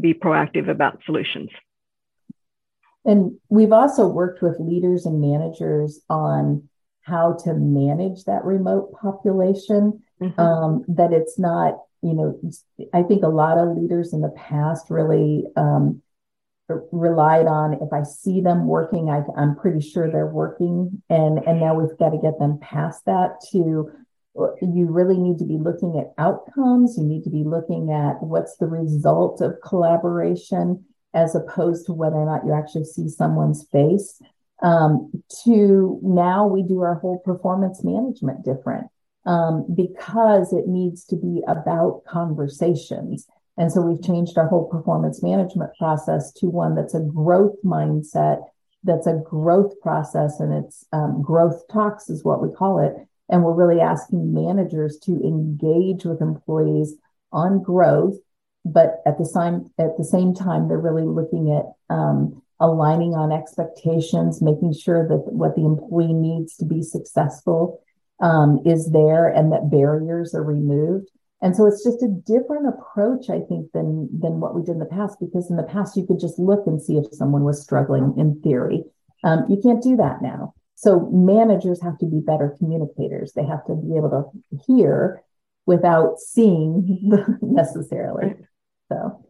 be 0.00 0.12
proactive 0.12 0.68
about 0.68 1.00
solutions. 1.06 1.50
And 3.06 3.38
we've 3.48 3.72
also 3.72 4.06
worked 4.06 4.42
with 4.42 4.58
leaders 4.58 5.06
and 5.06 5.20
managers 5.20 6.00
on 6.10 6.68
how 7.02 7.34
to 7.44 7.54
manage 7.54 8.24
that 8.24 8.44
remote 8.44 8.92
population. 9.00 10.02
Mm-hmm. 10.20 10.40
Um, 10.40 10.84
that 10.88 11.12
it's 11.12 11.38
not, 11.38 11.74
you 12.02 12.14
know, 12.14 12.40
I 12.94 13.02
think 13.02 13.22
a 13.22 13.28
lot 13.28 13.58
of 13.58 13.76
leaders 13.76 14.14
in 14.14 14.22
the 14.22 14.30
past 14.30 14.88
really 14.88 15.44
um, 15.56 16.00
relied 16.90 17.46
on 17.46 17.74
if 17.74 17.92
I 17.92 18.02
see 18.02 18.40
them 18.40 18.66
working, 18.66 19.10
I, 19.10 19.22
am 19.40 19.56
pretty 19.56 19.80
sure 19.80 20.10
they're 20.10 20.26
working, 20.26 21.02
and 21.10 21.38
and 21.38 21.60
now 21.60 21.74
we've 21.74 21.96
got 21.98 22.10
to 22.10 22.18
get 22.18 22.38
them 22.38 22.58
past 22.60 23.04
that 23.06 23.40
to. 23.52 23.92
You 24.60 24.86
really 24.90 25.18
need 25.18 25.38
to 25.38 25.46
be 25.46 25.56
looking 25.56 25.98
at 25.98 26.12
outcomes. 26.22 26.98
You 26.98 27.04
need 27.04 27.24
to 27.24 27.30
be 27.30 27.42
looking 27.44 27.90
at 27.90 28.22
what's 28.22 28.56
the 28.56 28.66
result 28.66 29.40
of 29.40 29.60
collaboration 29.62 30.84
as 31.16 31.34
opposed 31.34 31.86
to 31.86 31.94
whether 31.94 32.16
or 32.16 32.26
not 32.26 32.44
you 32.46 32.52
actually 32.52 32.84
see 32.84 33.08
someone's 33.08 33.66
face. 33.72 34.20
Um, 34.62 35.10
to 35.44 35.98
now 36.02 36.46
we 36.46 36.62
do 36.62 36.80
our 36.82 36.94
whole 36.94 37.18
performance 37.18 37.82
management 37.82 38.44
different 38.44 38.86
um, 39.26 39.66
because 39.74 40.52
it 40.52 40.66
needs 40.66 41.04
to 41.06 41.16
be 41.16 41.42
about 41.48 42.02
conversations. 42.08 43.26
And 43.58 43.72
so 43.72 43.80
we've 43.80 44.02
changed 44.02 44.38
our 44.38 44.46
whole 44.48 44.68
performance 44.68 45.22
management 45.22 45.70
process 45.78 46.32
to 46.34 46.46
one 46.46 46.74
that's 46.74 46.94
a 46.94 47.00
growth 47.00 47.56
mindset, 47.64 48.42
that's 48.84 49.06
a 49.06 49.20
growth 49.24 49.78
process, 49.80 50.38
and 50.40 50.52
it's 50.52 50.86
um, 50.92 51.22
growth 51.22 51.66
talks 51.72 52.08
is 52.08 52.24
what 52.24 52.42
we 52.42 52.54
call 52.54 52.78
it. 52.78 52.94
And 53.28 53.42
we're 53.42 53.54
really 53.54 53.80
asking 53.80 54.32
managers 54.32 54.98
to 55.04 55.12
engage 55.12 56.04
with 56.04 56.20
employees 56.20 56.94
on 57.32 57.62
growth 57.62 58.16
but 58.66 59.00
at 59.06 59.16
the 59.18 59.24
same 59.24 59.70
at 59.78 59.96
the 59.96 60.04
same 60.04 60.34
time, 60.34 60.68
they're 60.68 60.78
really 60.78 61.06
looking 61.06 61.52
at 61.52 61.94
um, 61.94 62.42
aligning 62.58 63.14
on 63.14 63.32
expectations, 63.32 64.42
making 64.42 64.74
sure 64.74 65.06
that 65.08 65.32
what 65.32 65.54
the 65.54 65.64
employee 65.64 66.12
needs 66.12 66.56
to 66.56 66.64
be 66.64 66.82
successful 66.82 67.80
um, 68.20 68.60
is 68.64 68.90
there, 68.90 69.28
and 69.28 69.52
that 69.52 69.70
barriers 69.70 70.34
are 70.34 70.42
removed. 70.42 71.10
And 71.42 71.54
so 71.54 71.66
it's 71.66 71.84
just 71.84 72.02
a 72.02 72.08
different 72.08 72.66
approach, 72.66 73.30
I 73.30 73.40
think, 73.40 73.70
than 73.72 74.08
than 74.18 74.40
what 74.40 74.54
we 74.54 74.62
did 74.62 74.72
in 74.72 74.78
the 74.80 74.86
past. 74.86 75.20
Because 75.20 75.48
in 75.48 75.56
the 75.56 75.62
past, 75.62 75.96
you 75.96 76.04
could 76.04 76.18
just 76.18 76.38
look 76.38 76.66
and 76.66 76.82
see 76.82 76.96
if 76.96 77.06
someone 77.12 77.44
was 77.44 77.62
struggling. 77.62 78.14
In 78.18 78.40
theory, 78.42 78.84
um, 79.22 79.44
you 79.48 79.60
can't 79.62 79.82
do 79.82 79.96
that 79.96 80.22
now. 80.22 80.54
So 80.74 81.08
managers 81.10 81.80
have 81.82 81.98
to 81.98 82.06
be 82.06 82.20
better 82.20 82.54
communicators. 82.58 83.32
They 83.32 83.44
have 83.44 83.64
to 83.66 83.74
be 83.74 83.96
able 83.96 84.10
to 84.10 84.58
hear 84.66 85.22
without 85.66 86.18
seeing 86.18 87.10
necessarily. 87.42 88.34
So. 88.90 89.24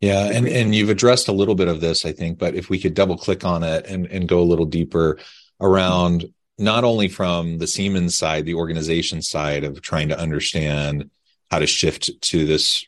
Yeah, 0.00 0.26
and 0.26 0.46
and 0.46 0.74
you've 0.74 0.90
addressed 0.90 1.28
a 1.28 1.32
little 1.32 1.54
bit 1.54 1.68
of 1.68 1.80
this, 1.80 2.04
I 2.04 2.12
think, 2.12 2.38
but 2.38 2.54
if 2.54 2.68
we 2.68 2.78
could 2.78 2.94
double 2.94 3.16
click 3.16 3.44
on 3.44 3.62
it 3.62 3.86
and 3.86 4.06
and 4.06 4.28
go 4.28 4.40
a 4.40 4.44
little 4.50 4.66
deeper 4.66 5.18
around 5.60 6.26
not 6.58 6.84
only 6.84 7.08
from 7.08 7.58
the 7.58 7.66
Siemens 7.66 8.16
side, 8.16 8.44
the 8.44 8.54
organization 8.54 9.22
side 9.22 9.64
of 9.64 9.80
trying 9.80 10.08
to 10.08 10.18
understand 10.18 11.10
how 11.50 11.58
to 11.58 11.66
shift 11.66 12.10
to 12.20 12.46
this 12.46 12.86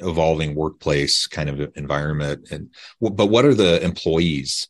evolving 0.00 0.54
workplace 0.54 1.26
kind 1.26 1.48
of 1.48 1.72
environment 1.76 2.48
and 2.50 2.70
but 3.00 3.26
what 3.26 3.44
are 3.44 3.54
the 3.54 3.82
employees 3.82 4.68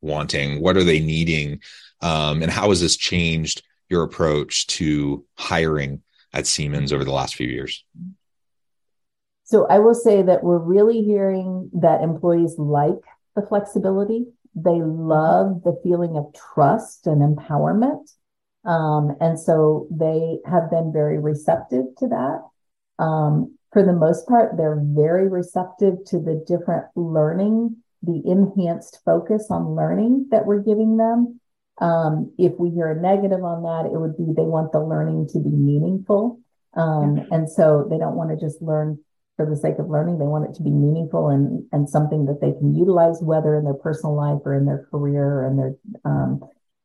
wanting? 0.00 0.60
What 0.60 0.76
are 0.76 0.84
they 0.84 1.00
needing? 1.00 1.60
Um, 2.00 2.42
and 2.42 2.50
how 2.50 2.68
has 2.68 2.80
this 2.80 2.96
changed 2.96 3.62
your 3.88 4.02
approach 4.02 4.66
to 4.66 5.24
hiring 5.36 6.02
at 6.32 6.46
siemens 6.46 6.92
over 6.92 7.04
the 7.04 7.12
last 7.12 7.34
few 7.34 7.48
years 7.48 7.84
so 9.46 9.64
I 9.68 9.78
will 9.78 9.94
say 9.94 10.22
that 10.22 10.42
we're 10.42 10.58
really 10.58 11.02
hearing 11.02 11.70
that 11.74 12.02
employees 12.02 12.56
like 12.58 13.00
the 13.36 13.46
flexibility. 13.46 14.26
They 14.56 14.82
love 14.82 15.62
the 15.62 15.78
feeling 15.84 16.16
of 16.16 16.34
trust 16.34 17.06
and 17.06 17.22
empowerment. 17.22 18.10
Um, 18.64 19.16
and 19.20 19.38
so 19.38 19.86
they 19.88 20.38
have 20.50 20.68
been 20.68 20.92
very 20.92 21.20
receptive 21.20 21.84
to 21.98 22.08
that. 22.08 22.42
Um, 22.98 23.56
for 23.72 23.84
the 23.84 23.92
most 23.92 24.26
part, 24.26 24.56
they're 24.56 24.82
very 24.82 25.28
receptive 25.28 26.04
to 26.06 26.18
the 26.18 26.44
different 26.44 26.86
learning, 26.96 27.76
the 28.02 28.20
enhanced 28.26 28.98
focus 29.04 29.46
on 29.48 29.76
learning 29.76 30.26
that 30.32 30.44
we're 30.44 30.58
giving 30.58 30.96
them. 30.96 31.40
Um, 31.78 32.32
if 32.36 32.54
we 32.58 32.70
hear 32.70 32.90
a 32.90 33.00
negative 33.00 33.44
on 33.44 33.62
that, 33.62 33.88
it 33.92 33.96
would 33.96 34.16
be 34.16 34.24
they 34.24 34.42
want 34.42 34.72
the 34.72 34.80
learning 34.80 35.28
to 35.34 35.38
be 35.38 35.50
meaningful. 35.50 36.40
Um, 36.74 37.28
and 37.30 37.48
so 37.48 37.86
they 37.88 37.98
don't 37.98 38.16
want 38.16 38.30
to 38.30 38.44
just 38.44 38.60
learn 38.60 38.98
for 39.36 39.46
the 39.46 39.56
sake 39.56 39.78
of 39.78 39.90
learning. 39.90 40.18
They 40.18 40.24
want 40.24 40.48
it 40.48 40.54
to 40.56 40.62
be 40.62 40.70
meaningful 40.70 41.28
and, 41.28 41.64
and 41.72 41.88
something 41.88 42.26
that 42.26 42.40
they 42.40 42.52
can 42.52 42.74
utilize, 42.74 43.20
whether 43.22 43.54
in 43.54 43.64
their 43.64 43.74
personal 43.74 44.16
life 44.16 44.40
or 44.44 44.54
in 44.54 44.64
their 44.64 44.88
career 44.90 45.40
or 45.40 45.46
in 45.46 45.56
their 45.56 45.74
um, 46.04 46.40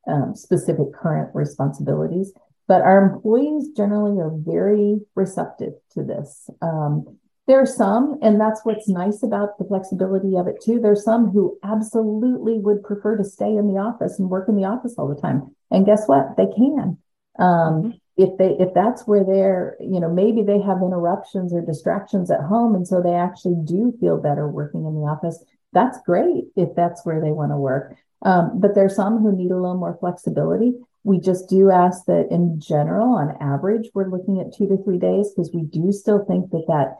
um, 0.07 0.35
specific 0.35 0.93
current 0.93 1.33
responsibilities. 1.33 2.33
But 2.67 2.81
our 2.81 3.03
employees 3.03 3.69
generally 3.75 4.19
are 4.19 4.31
very 4.33 4.99
receptive 5.15 5.73
to 5.93 6.03
this. 6.03 6.49
Um, 6.61 7.17
there 7.47 7.59
are 7.59 7.65
some, 7.65 8.19
and 8.21 8.39
that's 8.39 8.61
what's 8.63 8.87
nice 8.87 9.23
about 9.23 9.57
the 9.57 9.65
flexibility 9.65 10.37
of 10.37 10.47
it 10.47 10.61
too. 10.63 10.79
There's 10.79 11.03
some 11.03 11.31
who 11.31 11.57
absolutely 11.63 12.59
would 12.59 12.83
prefer 12.83 13.17
to 13.17 13.23
stay 13.23 13.55
in 13.55 13.67
the 13.67 13.79
office 13.79 14.19
and 14.19 14.29
work 14.29 14.47
in 14.47 14.55
the 14.55 14.65
office 14.65 14.95
all 14.97 15.07
the 15.07 15.19
time. 15.19 15.53
And 15.69 15.85
guess 15.85 16.07
what? 16.07 16.37
They 16.37 16.47
can. 16.47 16.97
Um, 17.39 17.47
mm-hmm 17.47 17.89
if 18.17 18.37
they 18.37 18.55
if 18.59 18.73
that's 18.73 19.07
where 19.07 19.23
they're 19.23 19.77
you 19.79 19.99
know 19.99 20.11
maybe 20.11 20.43
they 20.43 20.59
have 20.59 20.81
interruptions 20.81 21.53
or 21.53 21.61
distractions 21.61 22.29
at 22.29 22.41
home 22.41 22.75
and 22.75 22.87
so 22.87 23.01
they 23.01 23.13
actually 23.13 23.55
do 23.63 23.93
feel 23.99 24.17
better 24.17 24.47
working 24.47 24.85
in 24.85 24.93
the 24.95 25.07
office 25.07 25.43
that's 25.73 25.99
great 26.05 26.45
if 26.55 26.69
that's 26.75 27.05
where 27.05 27.21
they 27.21 27.31
want 27.31 27.51
to 27.51 27.57
work. 27.57 27.95
Um, 28.23 28.59
but 28.59 28.75
there's 28.75 28.95
some 28.95 29.19
who 29.19 29.35
need 29.35 29.51
a 29.51 29.55
little 29.55 29.77
more 29.77 29.97
flexibility. 29.99 30.73
We 31.03 31.19
just 31.19 31.49
do 31.49 31.71
ask 31.71 32.05
that 32.05 32.27
in 32.29 32.59
general 32.59 33.15
on 33.15 33.35
average 33.41 33.89
we're 33.93 34.09
looking 34.09 34.39
at 34.39 34.53
two 34.53 34.67
to 34.67 34.77
three 34.83 34.99
days 34.99 35.31
because 35.31 35.51
we 35.53 35.63
do 35.63 35.91
still 35.91 36.23
think 36.25 36.51
that 36.51 36.65
that 36.67 36.97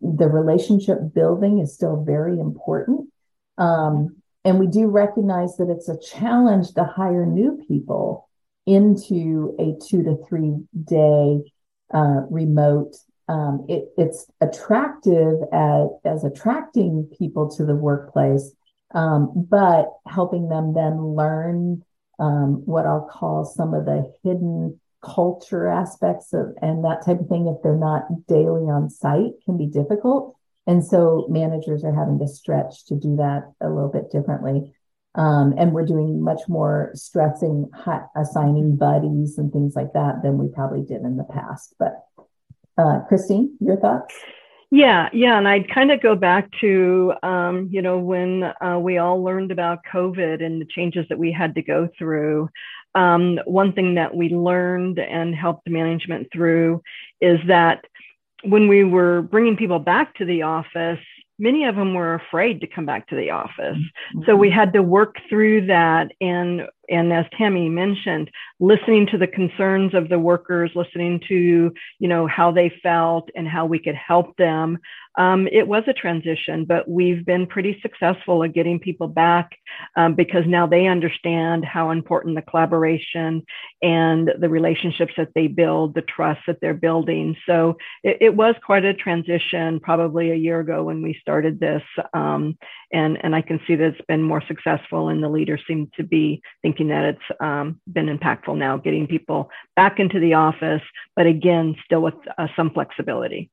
the 0.00 0.28
relationship 0.28 0.98
building 1.14 1.60
is 1.60 1.72
still 1.72 2.02
very 2.04 2.38
important. 2.38 3.08
Um, 3.56 4.16
and 4.44 4.58
we 4.58 4.66
do 4.66 4.86
recognize 4.86 5.56
that 5.56 5.70
it's 5.70 5.88
a 5.88 6.00
challenge 6.00 6.72
to 6.74 6.84
hire 6.84 7.24
new 7.24 7.62
people 7.68 8.28
into 8.66 9.54
a 9.58 9.74
two 9.86 10.02
to 10.02 10.16
three 10.28 10.54
day 10.84 11.40
uh, 11.92 12.22
remote 12.30 12.94
um, 13.30 13.64
it, 13.68 13.84
it's 13.96 14.26
attractive 14.40 15.38
as, 15.52 15.88
as 16.04 16.24
attracting 16.24 17.08
people 17.16 17.48
to 17.50 17.64
the 17.64 17.76
workplace, 17.76 18.52
um, 18.92 19.46
but 19.48 19.86
helping 20.08 20.48
them 20.48 20.74
then 20.74 21.14
learn 21.14 21.84
um, 22.18 22.62
what 22.66 22.86
I'll 22.86 23.08
call 23.08 23.44
some 23.44 23.72
of 23.72 23.84
the 23.84 24.12
hidden 24.24 24.80
culture 25.00 25.68
aspects 25.68 26.32
of 26.32 26.54
and 26.60 26.84
that 26.84 27.06
type 27.06 27.20
of 27.20 27.28
thing 27.28 27.46
if 27.46 27.62
they're 27.62 27.76
not 27.76 28.26
daily 28.26 28.64
on 28.64 28.90
site 28.90 29.32
can 29.44 29.56
be 29.56 29.66
difficult. 29.66 30.34
And 30.66 30.84
so 30.84 31.26
managers 31.30 31.84
are 31.84 31.94
having 31.94 32.18
to 32.18 32.26
stretch 32.26 32.84
to 32.86 32.96
do 32.96 33.16
that 33.16 33.52
a 33.60 33.68
little 33.68 33.90
bit 33.90 34.10
differently 34.10 34.72
um, 35.14 35.54
and 35.58 35.72
we're 35.72 35.86
doing 35.86 36.22
much 36.22 36.40
more 36.48 36.90
stressing 36.94 37.70
assigning 38.16 38.76
buddies 38.76 39.38
and 39.38 39.52
things 39.52 39.74
like 39.74 39.92
that 39.92 40.22
than 40.22 40.38
we 40.38 40.48
probably 40.48 40.82
did 40.82 41.02
in 41.02 41.16
the 41.16 41.24
past 41.24 41.74
but 41.78 42.06
uh, 42.80 43.00
Christine, 43.08 43.56
your 43.60 43.76
thoughts? 43.76 44.14
Yeah, 44.70 45.08
yeah, 45.12 45.36
and 45.36 45.48
I'd 45.48 45.68
kind 45.68 45.90
of 45.90 46.00
go 46.00 46.14
back 46.14 46.48
to 46.60 47.12
um, 47.22 47.68
you 47.72 47.82
know 47.82 47.98
when 47.98 48.52
uh, 48.60 48.78
we 48.78 48.98
all 48.98 49.22
learned 49.22 49.50
about 49.50 49.80
COVID 49.92 50.44
and 50.44 50.60
the 50.60 50.66
changes 50.66 51.06
that 51.08 51.18
we 51.18 51.32
had 51.32 51.56
to 51.56 51.62
go 51.62 51.88
through. 51.98 52.48
Um, 52.94 53.38
one 53.44 53.72
thing 53.72 53.94
that 53.96 54.14
we 54.14 54.28
learned 54.28 54.98
and 54.98 55.34
helped 55.34 55.68
management 55.68 56.28
through 56.32 56.82
is 57.20 57.38
that 57.48 57.84
when 58.44 58.68
we 58.68 58.84
were 58.84 59.22
bringing 59.22 59.56
people 59.56 59.80
back 59.80 60.14
to 60.16 60.24
the 60.24 60.42
office, 60.42 61.00
many 61.40 61.64
of 61.64 61.74
them 61.74 61.94
were 61.94 62.14
afraid 62.14 62.60
to 62.60 62.66
come 62.66 62.86
back 62.86 63.08
to 63.08 63.16
the 63.16 63.30
office. 63.30 63.78
Mm-hmm. 63.78 64.22
So 64.26 64.36
we 64.36 64.50
had 64.50 64.72
to 64.74 64.82
work 64.82 65.16
through 65.28 65.66
that 65.66 66.12
and 66.20 66.62
and 66.88 67.12
as 67.12 67.24
Tami 67.38 67.70
mentioned, 67.70 68.30
listening 68.58 69.06
to 69.12 69.18
the 69.18 69.28
concerns 69.28 69.94
of 69.94 70.08
the 70.08 70.18
workers, 70.18 70.72
listening 70.74 71.20
to 71.28 71.72
you 71.98 72.08
know 72.08 72.26
how 72.26 72.52
they 72.52 72.72
felt 72.82 73.30
and 73.34 73.48
how 73.48 73.64
we 73.64 73.78
could 73.78 73.94
help 73.94 74.36
them. 74.36 74.78
Um, 75.18 75.48
it 75.48 75.66
was 75.66 75.82
a 75.86 75.92
transition, 75.92 76.64
but 76.64 76.88
we've 76.88 77.24
been 77.24 77.46
pretty 77.46 77.78
successful 77.82 78.44
at 78.44 78.52
getting 78.52 78.78
people 78.78 79.08
back 79.08 79.50
um, 79.96 80.14
because 80.14 80.44
now 80.46 80.66
they 80.66 80.86
understand 80.86 81.64
how 81.64 81.90
important 81.90 82.36
the 82.36 82.42
collaboration 82.42 83.42
and 83.82 84.30
the 84.38 84.48
relationships 84.48 85.12
that 85.16 85.30
they 85.34 85.48
build, 85.48 85.94
the 85.94 86.02
trust 86.02 86.40
that 86.46 86.58
they're 86.60 86.74
building. 86.74 87.36
So 87.44 87.76
it, 88.04 88.18
it 88.20 88.36
was 88.36 88.54
quite 88.64 88.84
a 88.84 88.94
transition, 88.94 89.80
probably 89.80 90.30
a 90.30 90.36
year 90.36 90.60
ago 90.60 90.84
when 90.84 91.02
we 91.02 91.18
started 91.20 91.58
this, 91.58 91.82
um, 92.14 92.56
and 92.92 93.18
and 93.22 93.34
I 93.34 93.42
can 93.42 93.60
see 93.66 93.76
that 93.76 93.94
it's 93.94 94.06
been 94.06 94.22
more 94.22 94.42
successful, 94.46 95.08
and 95.08 95.22
the 95.22 95.28
leaders 95.28 95.62
seem 95.66 95.90
to 95.96 96.04
be 96.04 96.40
thinking 96.62 96.88
that 96.88 97.04
it's 97.04 97.40
um, 97.40 97.80
been 97.92 98.06
impactful 98.06 98.56
now, 98.56 98.76
getting 98.76 99.06
people 99.06 99.50
back 99.76 99.98
into 99.98 100.20
the 100.20 100.34
office, 100.34 100.82
but 101.16 101.26
again, 101.26 101.76
still 101.84 102.02
with 102.02 102.14
uh, 102.38 102.46
some 102.56 102.70
flexibility. 102.70 103.50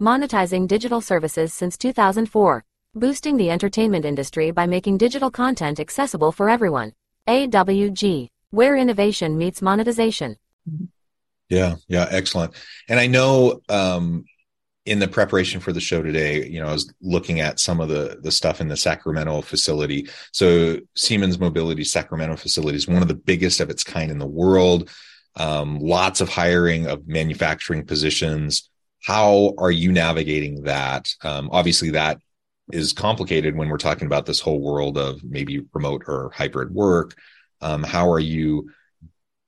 Monetizing 0.00 0.66
digital 0.66 1.00
services 1.00 1.54
since 1.54 1.78
2004, 1.78 2.64
boosting 2.96 3.36
the 3.36 3.48
entertainment 3.48 4.04
industry 4.04 4.50
by 4.50 4.66
making 4.66 4.98
digital 4.98 5.30
content 5.30 5.78
accessible 5.78 6.32
for 6.32 6.50
everyone. 6.50 6.92
AWG, 7.28 8.28
where 8.50 8.74
innovation 8.74 9.38
meets 9.38 9.62
monetization. 9.62 10.36
Yeah, 11.48 11.76
yeah, 11.86 12.08
excellent. 12.10 12.54
And 12.88 12.98
I 12.98 13.06
know 13.06 13.60
um, 13.68 14.24
in 14.84 14.98
the 14.98 15.06
preparation 15.06 15.60
for 15.60 15.72
the 15.72 15.80
show 15.80 16.02
today, 16.02 16.44
you 16.44 16.60
know, 16.60 16.66
I 16.66 16.72
was 16.72 16.92
looking 17.00 17.38
at 17.38 17.60
some 17.60 17.80
of 17.80 17.88
the 17.88 18.18
the 18.20 18.32
stuff 18.32 18.60
in 18.60 18.66
the 18.66 18.76
Sacramento 18.76 19.42
facility. 19.42 20.08
So 20.32 20.80
Siemens 20.96 21.38
Mobility 21.38 21.84
Sacramento 21.84 22.34
facility 22.34 22.76
is 22.76 22.88
one 22.88 23.02
of 23.02 23.08
the 23.08 23.14
biggest 23.14 23.60
of 23.60 23.70
its 23.70 23.84
kind 23.84 24.10
in 24.10 24.18
the 24.18 24.26
world. 24.26 24.90
Um, 25.36 25.78
lots 25.78 26.20
of 26.20 26.28
hiring 26.28 26.88
of 26.88 27.06
manufacturing 27.06 27.86
positions. 27.86 28.70
How 29.04 29.52
are 29.58 29.70
you 29.70 29.92
navigating 29.92 30.62
that? 30.62 31.14
Um, 31.22 31.50
obviously, 31.52 31.90
that 31.90 32.18
is 32.72 32.94
complicated 32.94 33.54
when 33.54 33.68
we're 33.68 33.76
talking 33.76 34.06
about 34.06 34.24
this 34.24 34.40
whole 34.40 34.60
world 34.60 34.96
of 34.96 35.22
maybe 35.22 35.62
remote 35.74 36.04
or 36.06 36.30
hybrid 36.34 36.74
work. 36.74 37.14
Um, 37.60 37.82
how 37.82 38.10
are 38.10 38.20
you 38.20 38.70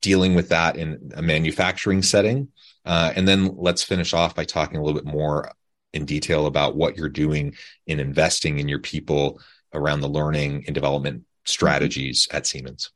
dealing 0.03 0.35
with 0.35 0.49
that 0.49 0.77
in 0.77 1.11
a 1.15 1.23
manufacturing 1.23 2.03
setting? 2.03 2.49
Uh, 2.85 3.11
and 3.15 3.27
then 3.27 3.55
let's 3.57 3.81
finish 3.81 4.13
off 4.13 4.35
by 4.35 4.45
talking 4.45 4.77
a 4.77 4.83
little 4.83 5.01
bit 5.01 5.11
more 5.11 5.51
in 5.91 6.05
detail 6.05 6.45
about 6.45 6.75
what 6.75 6.95
you're 6.95 7.09
doing 7.09 7.55
in 7.87 7.99
investing 7.99 8.59
in 8.59 8.69
your 8.69 8.79
people 8.79 9.41
around 9.73 10.01
the 10.01 10.07
learning 10.07 10.63
and 10.67 10.75
development 10.75 11.23
strategies 11.45 12.27
at 12.31 12.45
Siemens. 12.45 12.91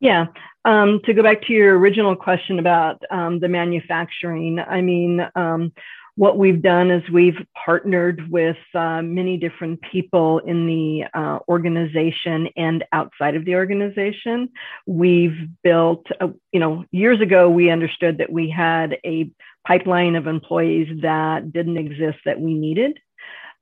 Yeah. 0.00 0.26
Um, 0.64 1.00
to 1.04 1.14
go 1.14 1.22
back 1.22 1.42
to 1.42 1.52
your 1.52 1.78
original 1.78 2.16
question 2.16 2.58
about 2.58 3.02
um, 3.10 3.38
the 3.40 3.48
manufacturing, 3.48 4.58
I 4.58 4.80
mean, 4.80 5.26
um, 5.34 5.72
what 6.16 6.36
we've 6.36 6.60
done 6.60 6.90
is 6.90 7.08
we've 7.10 7.38
partnered 7.64 8.30
with 8.30 8.56
uh, 8.74 9.00
many 9.00 9.38
different 9.38 9.80
people 9.90 10.40
in 10.40 10.66
the 10.66 11.04
uh, 11.14 11.38
organization 11.48 12.48
and 12.56 12.84
outside 12.92 13.36
of 13.36 13.44
the 13.46 13.54
organization. 13.54 14.50
We've 14.86 15.36
built, 15.62 16.04
a, 16.20 16.24
uh, 16.24 16.28
you 16.52 16.60
know, 16.60 16.84
years 16.90 17.20
ago, 17.22 17.48
we 17.48 17.70
understood 17.70 18.18
that 18.18 18.30
we 18.30 18.50
had 18.50 18.98
a 19.04 19.30
pipeline 19.66 20.14
of 20.16 20.26
employees 20.26 20.88
that 21.00 21.52
didn't 21.52 21.78
exist 21.78 22.18
that 22.26 22.40
we 22.40 22.52
needed. 22.54 22.98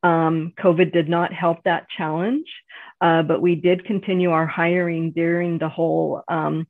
Um, 0.02 0.52
COVID 0.58 0.92
did 0.92 1.08
not 1.08 1.32
help 1.32 1.62
that 1.64 1.86
challenge, 1.96 2.46
uh, 3.00 3.22
but 3.22 3.40
we 3.40 3.54
did 3.54 3.84
continue 3.84 4.30
our 4.30 4.46
hiring 4.46 5.12
during 5.12 5.58
the 5.58 5.68
whole 5.68 6.22
um, 6.28 6.66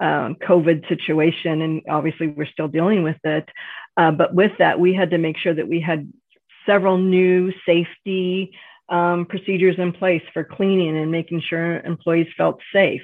uh, 0.00 0.30
COVID 0.46 0.88
situation, 0.88 1.62
and 1.62 1.82
obviously 1.88 2.28
we're 2.28 2.46
still 2.46 2.68
dealing 2.68 3.02
with 3.02 3.16
it. 3.24 3.48
Uh, 3.96 4.10
but 4.10 4.34
with 4.34 4.52
that, 4.58 4.78
we 4.78 4.94
had 4.94 5.10
to 5.10 5.18
make 5.18 5.38
sure 5.38 5.54
that 5.54 5.68
we 5.68 5.80
had 5.80 6.10
several 6.66 6.98
new 6.98 7.52
safety 7.64 8.52
um, 8.88 9.26
procedures 9.26 9.76
in 9.78 9.92
place 9.92 10.22
for 10.32 10.44
cleaning 10.44 10.96
and 10.96 11.10
making 11.10 11.40
sure 11.40 11.80
employees 11.80 12.28
felt 12.36 12.60
safe. 12.72 13.02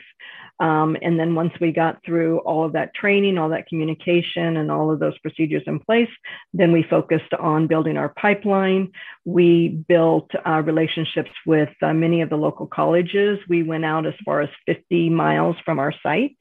Um, 0.63 0.97
and 1.03 1.19
then 1.19 1.35
once 1.35 1.53
we 1.61 1.73
got 1.73 1.99
through 2.07 2.39
all 2.39 2.65
of 2.65 2.73
that 2.75 2.95
training, 2.95 3.37
all 3.37 3.49
that 3.49 3.67
communication, 3.67 4.59
and 4.59 4.71
all 4.71 4.93
of 4.93 5.01
those 5.01 5.19
procedures 5.19 5.65
in 5.67 5.81
place, 5.81 6.09
then 6.55 6.71
we 6.71 6.85
focused 6.89 7.35
on 7.35 7.67
building 7.67 7.97
our 7.97 8.11
pipeline. 8.11 8.93
We 9.25 9.83
built 9.89 10.31
uh, 10.47 10.63
relationships 10.65 11.33
with 11.47 11.71
uh, 11.83 11.93
many 11.93 12.21
of 12.21 12.31
the 12.31 12.37
local 12.37 12.69
colleges. 12.69 13.41
We 13.49 13.65
went 13.65 13.85
out 13.85 14.07
as 14.07 14.15
far 14.25 14.41
as 14.41 14.51
50 14.67 15.11
miles 15.11 15.57
from 15.65 15.81
our 15.81 15.93
site. 16.01 16.37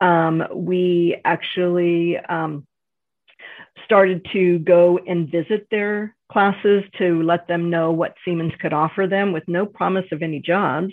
Um, 0.00 0.42
we 0.54 1.20
actually 1.22 2.16
um, 2.16 2.66
started 3.84 4.26
to 4.32 4.58
go 4.60 4.98
and 5.06 5.30
visit 5.30 5.66
their 5.70 6.16
classes 6.30 6.84
to 6.98 7.22
let 7.22 7.48
them 7.48 7.70
know 7.70 7.90
what 7.90 8.14
Siemens 8.24 8.52
could 8.60 8.72
offer 8.72 9.06
them 9.06 9.32
with 9.32 9.42
no 9.48 9.66
promise 9.66 10.06
of 10.12 10.22
any 10.22 10.40
jobs. 10.40 10.92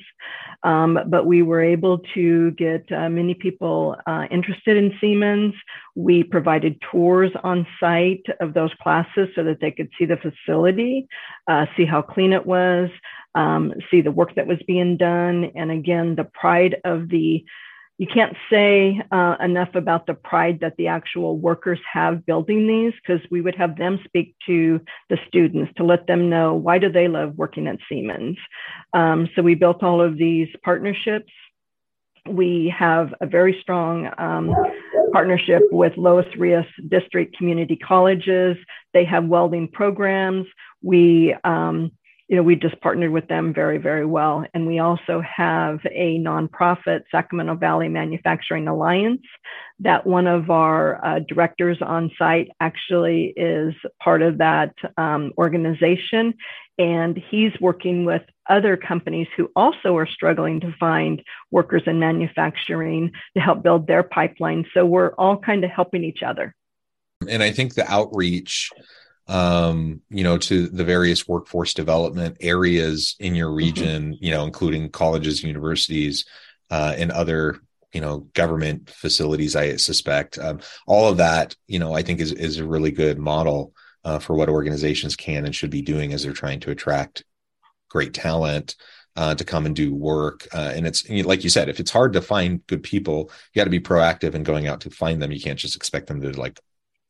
Um, 0.64 1.00
but 1.08 1.26
we 1.26 1.44
were 1.44 1.62
able 1.62 2.00
to 2.16 2.52
get 2.52 2.92
uh, 2.92 3.10
many 3.10 3.34
people 3.34 3.96
uh, 4.08 4.26
interested 4.32 4.78
in 4.78 4.98
Siemens. 5.00 5.54
We 5.96 6.24
provided 6.24 6.82
tours 6.92 7.32
on 7.44 7.68
site 7.80 8.26
of 8.40 8.54
those 8.54 8.72
classes 8.82 9.30
so 9.36 9.44
that 9.44 9.60
they 9.62 9.72
could 9.72 9.90
see 9.98 10.06
the 10.06 10.18
facility, 10.18 11.08
uh, 11.48 11.68
see 11.76 11.86
how 11.86 12.02
clean 12.02 12.34
it 12.34 12.46
was, 12.46 12.90
um, 13.36 13.74
see 13.92 14.02
the 14.02 14.12
work 14.12 14.36
that 14.36 14.48
was 14.48 14.60
being 14.66 14.98
done. 14.98 15.52
And 15.56 15.72
again, 15.72 16.16
the 16.16 16.26
pride 16.26 16.78
of 16.84 17.10
the 17.10 17.44
you 17.98 18.06
can't 18.06 18.36
say 18.50 19.02
uh, 19.12 19.36
enough 19.40 19.74
about 19.74 20.06
the 20.06 20.14
pride 20.14 20.60
that 20.62 20.78
the 20.78 20.88
actual 20.88 21.38
workers 21.38 21.80
have 21.92 22.26
building 22.26 22.68
these 22.68 22.94
because 23.02 23.26
we 23.32 23.42
would 23.42 23.56
have 23.56 23.76
them 23.78 24.00
speak 24.06 24.36
to 24.46 24.80
the 25.10 25.18
students 25.28 25.72
to 25.78 25.84
let 25.84 26.06
them 26.06 26.30
know 26.30 26.54
why 26.54 26.78
do 26.78 26.92
they 26.92 27.08
love 27.08 27.34
working 27.36 27.68
at 27.68 27.80
Siemens. 27.90 28.38
Um, 28.94 29.28
so 29.36 29.42
we 29.42 29.56
built 29.56 29.82
all 29.82 30.00
of 30.00 30.18
these 30.18 30.48
partnerships. 30.64 31.32
We 32.30 32.74
have 32.78 33.14
a 33.20 33.26
very 33.26 33.58
strong 33.62 34.10
um, 34.20 34.54
partnership 35.12 35.64
with 35.72 35.94
Los 35.98 36.26
Rios 36.38 36.66
District 36.90 37.36
Community 37.36 37.78
Colleges. 37.78 38.58
They 38.94 39.06
have 39.06 39.26
welding 39.26 39.70
programs. 39.70 40.46
We 40.84 41.36
um, 41.44 41.92
you 42.28 42.36
know, 42.36 42.44
we 42.44 42.56
just 42.56 42.80
partnered 42.82 43.12
with 43.12 43.28
them 43.28 43.54
very, 43.54 43.78
very 43.78 44.06
well. 44.06 44.46
And 44.54 44.68
we 44.68 44.80
also 44.80 45.22
have 45.22 45.80
a 45.86 46.20
nonprofit, 46.20 47.04
Sacramento 47.10 47.56
Valley 47.56 47.88
Manufacturing 47.88 48.68
Alliance, 48.68 49.22
that 49.80 50.06
one 50.06 50.28
of 50.28 50.50
our 50.50 51.04
uh, 51.06 51.20
directors 51.20 51.78
on 51.82 52.12
site 52.18 52.50
actually 52.60 53.34
is 53.38 53.74
part 54.04 54.22
of 54.22 54.40
that 54.40 54.74
um, 54.98 55.32
organization. 55.38 56.34
And 56.78 57.18
he's 57.30 57.54
working 57.62 58.04
with 58.04 58.24
other 58.50 58.76
companies 58.76 59.28
who 59.36 59.50
also 59.56 59.96
are 59.96 60.06
struggling 60.06 60.60
to 60.60 60.76
find 60.80 61.24
workers 61.50 61.84
in 61.86 62.00
manufacturing 62.00 63.12
to 63.36 63.42
help 63.42 63.64
build 63.64 63.88
their 63.88 64.04
pipeline. 64.04 64.66
So 64.74 64.86
we're 64.86 65.14
all 65.14 65.38
kind 65.38 65.64
of 65.64 65.72
helping 65.72 66.04
each 66.04 66.24
other. 66.24 66.54
And 67.28 67.42
I 67.42 67.52
think 67.52 67.74
the 67.74 67.90
outreach 67.90 68.70
um, 69.28 70.02
you 70.10 70.24
know, 70.24 70.38
to 70.38 70.68
the 70.68 70.86
various 70.86 71.28
workforce 71.28 71.74
development 71.74 72.38
areas 72.40 73.16
in 73.20 73.36
your 73.36 73.50
mm-hmm. 73.50 73.58
region, 73.58 74.14
mm-hmm. 74.14 74.24
you 74.24 74.32
know, 74.32 74.46
including 74.46 74.90
colleges, 74.90 75.44
universities, 75.44 76.26
uh, 76.70 76.94
and 76.98 77.12
other, 77.12 77.60
you 77.94 78.02
know, 78.02 78.20
government 78.34 78.90
facilities, 78.90 79.56
I 79.56 79.76
suspect. 79.78 80.38
Um, 80.38 80.60
all 80.86 81.10
of 81.10 81.18
that, 81.18 81.56
you 81.68 81.80
know, 81.80 81.94
I 81.94 82.04
think 82.04 82.20
is, 82.20 82.32
is 82.32 82.58
a 82.58 82.68
really 82.68 82.92
good 82.92 83.18
model 83.18 83.74
uh, 84.04 84.20
for 84.20 84.36
what 84.36 84.50
organizations 84.50 85.16
can 85.16 85.46
and 85.46 85.56
should 85.56 85.72
be 85.72 85.82
doing 85.82 86.14
as 86.14 86.24
they're 86.24 86.34
trying 86.34 86.62
to 86.62 86.72
attract 86.72 87.24
great 87.90 88.14
talent 88.14 88.76
uh, 89.18 89.34
to 89.36 89.44
come 89.44 89.66
and 89.66 89.76
do 89.76 89.94
work. 89.94 90.48
Uh, 90.54 90.72
and 90.76 90.86
it's 90.86 91.10
like 91.10 91.44
you 91.44 91.50
said, 91.50 91.70
if 91.70 91.80
it's 91.80 91.92
hard 91.92 92.14
to 92.14 92.22
find 92.22 92.66
good 92.68 92.84
people, 92.84 93.32
you 93.52 93.60
got 93.60 93.66
to 93.66 93.70
be 93.70 93.80
proactive 93.80 94.36
in 94.36 94.44
going 94.44 94.68
out 94.68 94.82
to 94.82 94.90
find 94.90 95.22
them. 95.22 95.32
You 95.32 95.42
can't 95.42 95.60
just 95.60 95.76
expect 95.76 96.08
them 96.08 96.22
to 96.22 96.32
like 96.40 96.60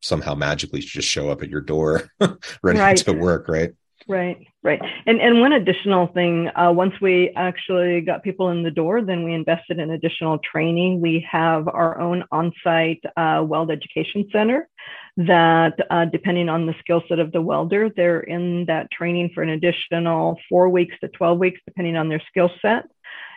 somehow 0.01 0.35
magically 0.35 0.79
just 0.79 1.07
show 1.07 1.29
up 1.29 1.41
at 1.41 1.49
your 1.49 1.61
door 1.61 2.09
ready 2.63 2.79
right. 2.79 2.97
to 2.97 3.13
work, 3.13 3.47
right? 3.47 3.73
Right, 4.09 4.47
right. 4.63 4.79
And 5.05 5.19
and 5.19 5.41
one 5.41 5.51
additional 5.51 6.07
thing, 6.07 6.49
uh, 6.55 6.71
once 6.71 6.93
we 7.01 7.31
actually 7.35 7.99
got 8.01 8.23
people 8.23 8.51
in 8.51 8.63
the 8.63 8.71
door, 8.71 9.01
then 9.01 9.25
we 9.25 9.33
invested 9.33 9.79
in 9.79 9.91
additional 9.91 10.39
training. 10.39 11.01
We 11.01 11.27
have 11.29 11.67
our 11.67 11.99
own 11.99 12.23
on-site 12.31 13.03
uh, 13.17 13.43
weld 13.45 13.69
education 13.69 14.29
center 14.31 14.69
that, 15.17 15.73
uh, 15.89 16.05
depending 16.05 16.47
on 16.47 16.67
the 16.67 16.75
skill 16.79 17.03
set 17.09 17.19
of 17.19 17.33
the 17.33 17.41
welder, 17.41 17.89
they're 17.89 18.21
in 18.21 18.65
that 18.67 18.91
training 18.91 19.31
for 19.33 19.43
an 19.43 19.49
additional 19.49 20.39
four 20.47 20.69
weeks 20.69 20.95
to 21.01 21.09
12 21.09 21.37
weeks, 21.37 21.59
depending 21.65 21.97
on 21.97 22.07
their 22.07 22.21
skill 22.29 22.51
set 22.61 22.85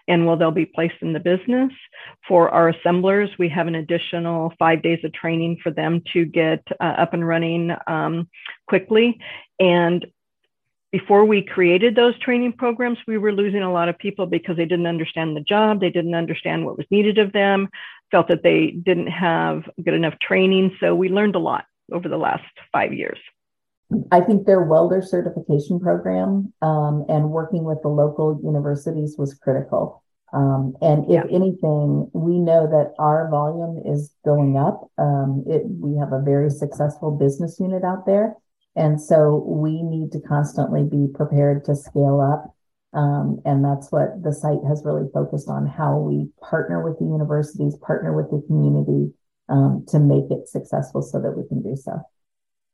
and 0.09 0.27
will 0.27 0.37
they'll 0.37 0.51
be 0.51 0.67
placed 0.67 0.97
in 1.03 1.13
the 1.13 1.21
business. 1.21 1.73
For 2.27 2.51
our 2.51 2.69
assemblers, 2.69 3.31
we 3.39 3.49
have 3.49 3.67
an 3.67 3.75
additional 3.75 4.53
five 4.59 4.83
days 4.83 5.01
of 5.05 5.13
training 5.13 5.59
for 5.63 5.71
them 5.71 6.03
to 6.13 6.25
get 6.25 6.63
uh, 6.81 6.95
up 6.99 7.15
and 7.15 7.27
running 7.27 7.71
um, 7.87 8.29
quickly. 8.69 9.19
And 9.59 10.07
before 10.93 11.25
we 11.25 11.43
created 11.43 11.95
those 11.95 12.19
training 12.19 12.55
programs, 12.55 12.99
we 13.07 13.19
were 13.19 13.33
losing 13.33 13.63
a 13.63 13.73
lot 13.73 13.89
of 13.89 13.99
people 13.99 14.27
because 14.27 14.57
they 14.57 14.65
didn't 14.65 14.87
understand 14.87 15.37
the 15.37 15.41
job, 15.41 15.81
they 15.81 15.91
didn't 15.91 16.15
understand 16.15 16.67
what 16.67 16.77
was 16.77 16.87
needed 16.91 17.19
of 17.19 17.33
them, 17.33 17.69
felt 18.11 18.29
that 18.29 18.43
they 18.43 18.73
didn't 18.73 19.07
have 19.07 19.63
good 19.85 19.95
enough 19.95 20.19
training. 20.21 20.77
So 20.81 20.95
we 20.95 21.09
learned 21.09 21.37
a 21.37 21.41
lot 21.41 21.65
over 21.93 22.09
the 22.09 22.17
last 22.17 22.43
five 22.73 22.93
years. 22.93 23.19
I 24.13 24.21
think 24.21 24.47
their 24.47 24.63
welder 24.63 25.03
certification 25.03 25.81
program 25.81 26.53
um, 26.63 27.05
and 27.09 27.31
working 27.31 27.65
with 27.65 27.83
the 27.83 27.89
local 27.89 28.41
universities 28.43 29.17
was 29.19 29.35
critical. 29.35 30.03
Um, 30.33 30.75
and 30.81 31.05
if 31.07 31.25
yeah. 31.25 31.37
anything, 31.37 32.09
we 32.13 32.39
know 32.39 32.69
that 32.69 32.95
our 33.01 33.29
volume 33.31 33.83
is 33.85 34.15
going 34.25 34.57
up. 34.57 34.89
Um, 34.97 35.45
it, 35.49 35.63
we 35.67 35.99
have 35.99 36.13
a 36.13 36.23
very 36.23 36.51
successful 36.51 37.11
business 37.11 37.59
unit 37.59 37.83
out 37.83 38.07
there. 38.07 38.37
And 38.77 39.01
so 39.01 39.45
we 39.45 39.83
need 39.83 40.13
to 40.13 40.21
constantly 40.21 40.85
be 40.85 41.09
prepared 41.13 41.65
to 41.65 41.75
scale 41.75 42.21
up. 42.21 42.55
Um, 42.93 43.41
and 43.45 43.65
that's 43.65 43.91
what 43.91 44.23
the 44.23 44.33
site 44.33 44.63
has 44.69 44.83
really 44.85 45.09
focused 45.13 45.49
on 45.49 45.67
how 45.67 45.99
we 45.99 46.29
partner 46.49 46.83
with 46.83 46.99
the 47.01 47.07
universities, 47.07 47.77
partner 47.79 48.15
with 48.15 48.31
the 48.31 48.45
community 48.47 49.13
um, 49.49 49.85
to 49.89 49.99
make 49.99 50.31
it 50.31 50.49
successful 50.49 51.03
so 51.03 51.21
that 51.21 51.33
we 51.33 51.47
can 51.49 51.63
do 51.63 51.75
so 51.75 52.01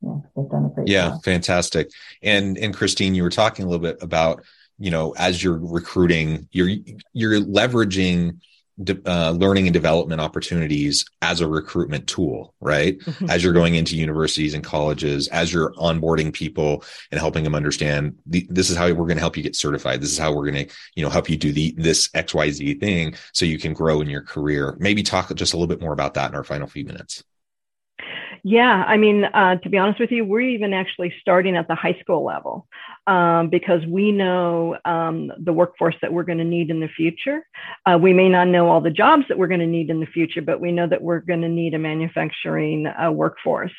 yeah, 0.03 0.17
they've 0.37 0.49
done 0.49 0.67
a 0.67 0.75
great 0.75 0.89
yeah, 0.89 1.11
job. 1.11 1.25
fantastic. 1.25 1.91
And 2.23 2.59
and 2.59 2.75
Christine, 2.75 3.15
you 3.15 3.23
were 3.23 3.31
talking 3.31 3.65
a 3.65 3.69
little 3.69 3.83
bit 3.83 3.99
about 4.03 4.45
you 4.79 4.91
know 4.91 5.15
as 5.17 5.43
you're 5.43 5.59
recruiting, 5.59 6.49
you're 6.53 6.71
you're 7.13 7.41
leveraging 7.41 8.41
uh, 9.07 9.31
learning 9.31 9.67
and 9.67 9.73
development 9.73 10.21
opportunities 10.21 11.07
as 11.23 11.41
a 11.41 11.49
recruitment 11.49 12.07
tool, 12.07 12.53
right? 12.61 12.99
Mm-hmm. 12.99 13.31
As 13.31 13.43
you're 13.43 13.55
going 13.55 13.75
into 13.75 13.97
universities 13.97 14.53
and 14.53 14.63
colleges, 14.63 15.29
as 15.29 15.51
you're 15.51 15.73
onboarding 15.75 16.31
people 16.31 16.85
and 17.11 17.19
helping 17.19 17.43
them 17.43 17.55
understand 17.55 18.19
the, 18.27 18.47
this 18.51 18.69
is 18.69 18.77
how 18.77 18.87
we're 18.89 19.07
going 19.07 19.17
to 19.17 19.21
help 19.21 19.37
you 19.37 19.43
get 19.43 19.57
certified. 19.57 20.03
This 20.03 20.13
is 20.13 20.19
how 20.19 20.35
we're 20.35 20.51
going 20.51 20.67
to, 20.67 20.75
you 20.95 21.03
know, 21.03 21.11
help 21.11 21.31
you 21.31 21.39
do 21.39 21.53
the 21.53 21.75
this 21.79 22.11
X 22.13 22.35
Y 22.35 22.51
Z 22.51 22.75
thing 22.75 23.15
so 23.33 23.47
you 23.47 23.59
can 23.59 23.73
grow 23.73 24.03
in 24.03 24.11
your 24.11 24.23
career. 24.23 24.77
Maybe 24.79 25.03
talk 25.03 25.35
just 25.35 25.55
a 25.55 25.57
little 25.57 25.75
bit 25.75 25.81
more 25.81 25.95
about 25.95 26.15
that 26.15 26.31
in 26.31 26.37
our 26.37 26.45
final 26.45 26.67
few 26.67 26.85
minutes. 26.85 27.25
Yeah, 28.49 28.85
I 28.87 28.97
mean, 28.97 29.25
uh, 29.25 29.57
to 29.57 29.69
be 29.69 29.77
honest 29.77 29.99
with 29.99 30.13
you, 30.13 30.25
we're 30.25 30.39
even 30.39 30.73
actually 30.73 31.13
starting 31.21 31.57
at 31.57 31.67
the 31.67 31.75
high 31.75 31.99
school 32.01 32.25
level 32.25 32.69
um, 33.09 33.49
because 33.51 33.85
we 33.87 34.13
know 34.13 34.79
um, 34.85 35.33
the 35.45 35.53
workforce 35.53 35.97
that 36.01 36.13
we're 36.13 36.23
going 36.23 36.39
to 36.39 36.45
need 36.45 36.71
in 36.71 36.79
the 36.79 36.87
future. 36.87 37.45
Uh, 37.87 37.99
we 38.01 38.13
may 38.13 38.29
not 38.29 38.47
know 38.47 38.69
all 38.69 38.81
the 38.81 38.89
jobs 38.89 39.25
that 39.29 39.37
we're 39.37 39.49
going 39.49 39.59
to 39.59 39.67
need 39.67 39.91
in 39.91 39.99
the 39.99 40.07
future, 40.07 40.43
but 40.43 40.61
we 40.61 40.71
know 40.71 40.87
that 40.87 41.03
we're 41.03 41.19
going 41.19 41.41
to 41.41 41.49
need 41.49 41.75
a 41.75 41.79
manufacturing 41.81 42.87
uh, 42.87 43.11
workforce. 43.11 43.73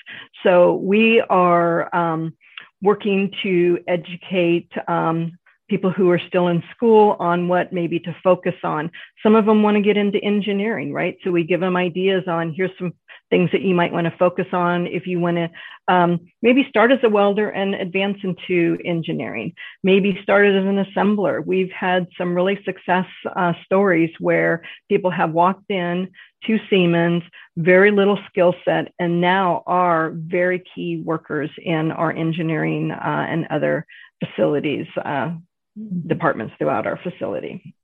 So 0.44 0.74
we 0.74 1.22
are 1.30 1.96
um, 1.96 2.36
working 2.82 3.32
to 3.44 3.80
educate 3.88 4.70
um, 4.90 5.32
people 5.70 5.92
who 5.92 6.10
are 6.10 6.22
still 6.28 6.48
in 6.48 6.64
school 6.76 7.16
on 7.20 7.48
what 7.48 7.74
maybe 7.74 8.00
to 8.00 8.16
focus 8.24 8.56
on. 8.64 8.90
Some 9.24 9.36
of 9.36 9.46
them 9.46 9.64
want 9.64 9.76
to 9.76 9.82
get 9.82 9.98
into 9.98 10.18
engineering, 10.24 10.94
right? 10.94 11.18
So 11.24 11.32
we 11.32 11.44
give 11.44 11.60
them 11.60 11.76
ideas 11.76 12.24
on 12.28 12.54
here's 12.54 12.72
some 12.78 12.94
things 13.30 13.50
that 13.52 13.62
you 13.62 13.76
might 13.76 13.92
want 13.92 14.06
to 14.06 14.18
focus 14.18 14.48
on 14.54 14.88
if 14.88 15.06
you 15.06 15.20
want 15.20 15.38
to 15.38 15.50
um, 15.88 16.20
maybe 16.42 16.66
start 16.70 16.92
as 16.92 17.00
a 17.04 17.10
welder 17.10 17.50
and 17.50 17.76
advance 17.76 18.18
into 18.24 18.78
engineering. 18.86 19.54
Maybe 19.84 20.20
start 20.24 20.48
as 20.48 20.56
an 20.56 20.84
assembler. 20.84 21.46
We've 21.46 21.72
had 21.72 22.08
some 22.18 22.34
really 22.34 22.60
success 22.64 23.06
uh, 23.36 23.54
stories 23.66 24.12
where 24.20 24.64
people 24.90 25.12
have 25.12 25.32
walked 25.32 25.70
in 25.70 26.10
to 26.46 26.60
Siemens, 26.70 27.24
very 27.58 27.92
little 27.92 28.20
skill 28.30 28.54
set, 28.64 28.94
and 29.00 29.20
now 29.20 29.64
are 29.66 30.12
very 30.16 30.64
key 30.74 31.02
workers 31.04 31.50
in 31.58 31.92
our 31.92 32.12
engineering 32.12 32.92
uh, 32.92 33.26
and 33.30 33.48
other 33.50 33.86
facilities, 34.24 34.88
uh, 35.04 35.32
departments 36.06 36.54
throughout 36.58 36.88
our 36.88 36.98
facility. 36.98 37.76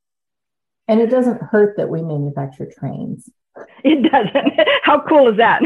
And 0.88 1.00
it 1.00 1.10
doesn't 1.10 1.42
hurt 1.42 1.78
that 1.78 1.90
we 1.90 2.02
manufacture 2.02 2.70
trains. 2.78 3.30
It 3.84 4.10
doesn't. 4.10 4.70
How 4.84 5.02
cool 5.02 5.28
is 5.28 5.38
that? 5.38 5.62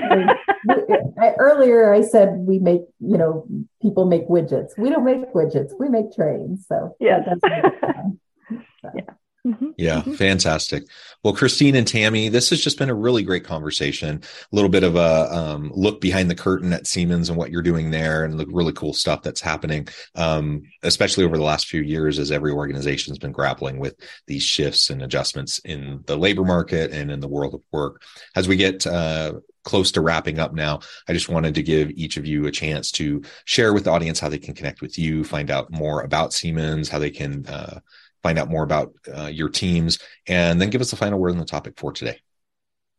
Earlier, 1.39 1.93
I 1.93 2.01
said 2.01 2.29
we 2.33 2.57
make, 2.57 2.81
you 2.99 3.17
know, 3.17 3.47
people 3.81 4.05
make 4.05 4.27
widgets. 4.27 4.71
We 4.77 4.89
don't 4.89 5.05
make 5.05 5.31
widgets. 5.33 5.71
We 5.79 5.87
make 5.87 6.11
trains. 6.13 6.65
So 6.67 6.95
yeah, 6.99 7.19
that's 7.25 7.39
so. 8.81 8.91
yeah. 8.95 9.01
Mm-hmm. 9.47 9.69
Yeah, 9.77 10.01
mm-hmm. 10.01 10.15
fantastic. 10.15 10.83
Well, 11.23 11.33
Christine 11.33 11.75
and 11.75 11.87
Tami, 11.87 12.29
this 12.29 12.49
has 12.49 12.61
just 12.61 12.77
been 12.77 12.89
a 12.89 12.95
really 12.95 13.23
great 13.23 13.45
conversation. 13.45 14.21
A 14.23 14.55
little 14.55 14.69
bit 14.69 14.83
of 14.83 14.97
a 14.97 15.33
um, 15.33 15.71
look 15.73 16.01
behind 16.01 16.29
the 16.29 16.35
curtain 16.35 16.73
at 16.73 16.85
Siemens 16.85 17.29
and 17.29 17.37
what 17.37 17.49
you're 17.49 17.61
doing 17.61 17.89
there, 17.89 18.25
and 18.25 18.37
the 18.37 18.45
really 18.47 18.73
cool 18.73 18.93
stuff 18.93 19.21
that's 19.23 19.39
happening, 19.39 19.87
um, 20.15 20.63
especially 20.83 21.23
over 21.23 21.37
the 21.37 21.43
last 21.43 21.67
few 21.67 21.81
years 21.81 22.19
as 22.19 22.29
every 22.29 22.51
organization 22.51 23.11
has 23.11 23.19
been 23.19 23.31
grappling 23.31 23.79
with 23.79 23.95
these 24.27 24.43
shifts 24.43 24.89
and 24.89 25.01
adjustments 25.01 25.59
in 25.59 26.03
the 26.07 26.17
labor 26.17 26.43
market 26.43 26.91
and 26.91 27.09
in 27.09 27.21
the 27.21 27.27
world 27.27 27.53
of 27.53 27.61
work. 27.71 28.01
As 28.35 28.49
we 28.49 28.57
get 28.57 28.85
uh, 28.85 29.33
close 29.63 29.91
to 29.93 30.01
wrapping 30.01 30.39
up 30.39 30.53
now, 30.53 30.81
I 31.07 31.13
just 31.13 31.29
wanted 31.29 31.55
to 31.55 31.63
give 31.63 31.89
each 31.91 32.17
of 32.17 32.25
you 32.25 32.47
a 32.47 32.51
chance 32.51 32.91
to 32.93 33.21
share 33.45 33.73
with 33.73 33.85
the 33.85 33.91
audience 33.91 34.19
how 34.19 34.29
they 34.29 34.37
can 34.37 34.55
connect 34.55 34.81
with 34.81 34.97
you, 34.99 35.23
find 35.23 35.49
out 35.49 35.71
more 35.71 36.01
about 36.01 36.33
Siemens, 36.33 36.89
how 36.89 36.99
they 36.99 37.11
can. 37.11 37.45
Uh, 37.47 37.79
find 38.27 38.39
out 38.39 38.49
more 38.55 38.65
about 38.69 38.87
uh, 39.17 39.31
your 39.39 39.49
teams, 39.63 39.91
and 40.27 40.53
then 40.59 40.69
give 40.69 40.81
us 40.81 40.91
the 40.91 40.99
final 41.03 41.19
word 41.19 41.31
on 41.31 41.37
the 41.37 41.45
topic 41.55 41.73
for 41.81 41.91
today. 41.93 42.17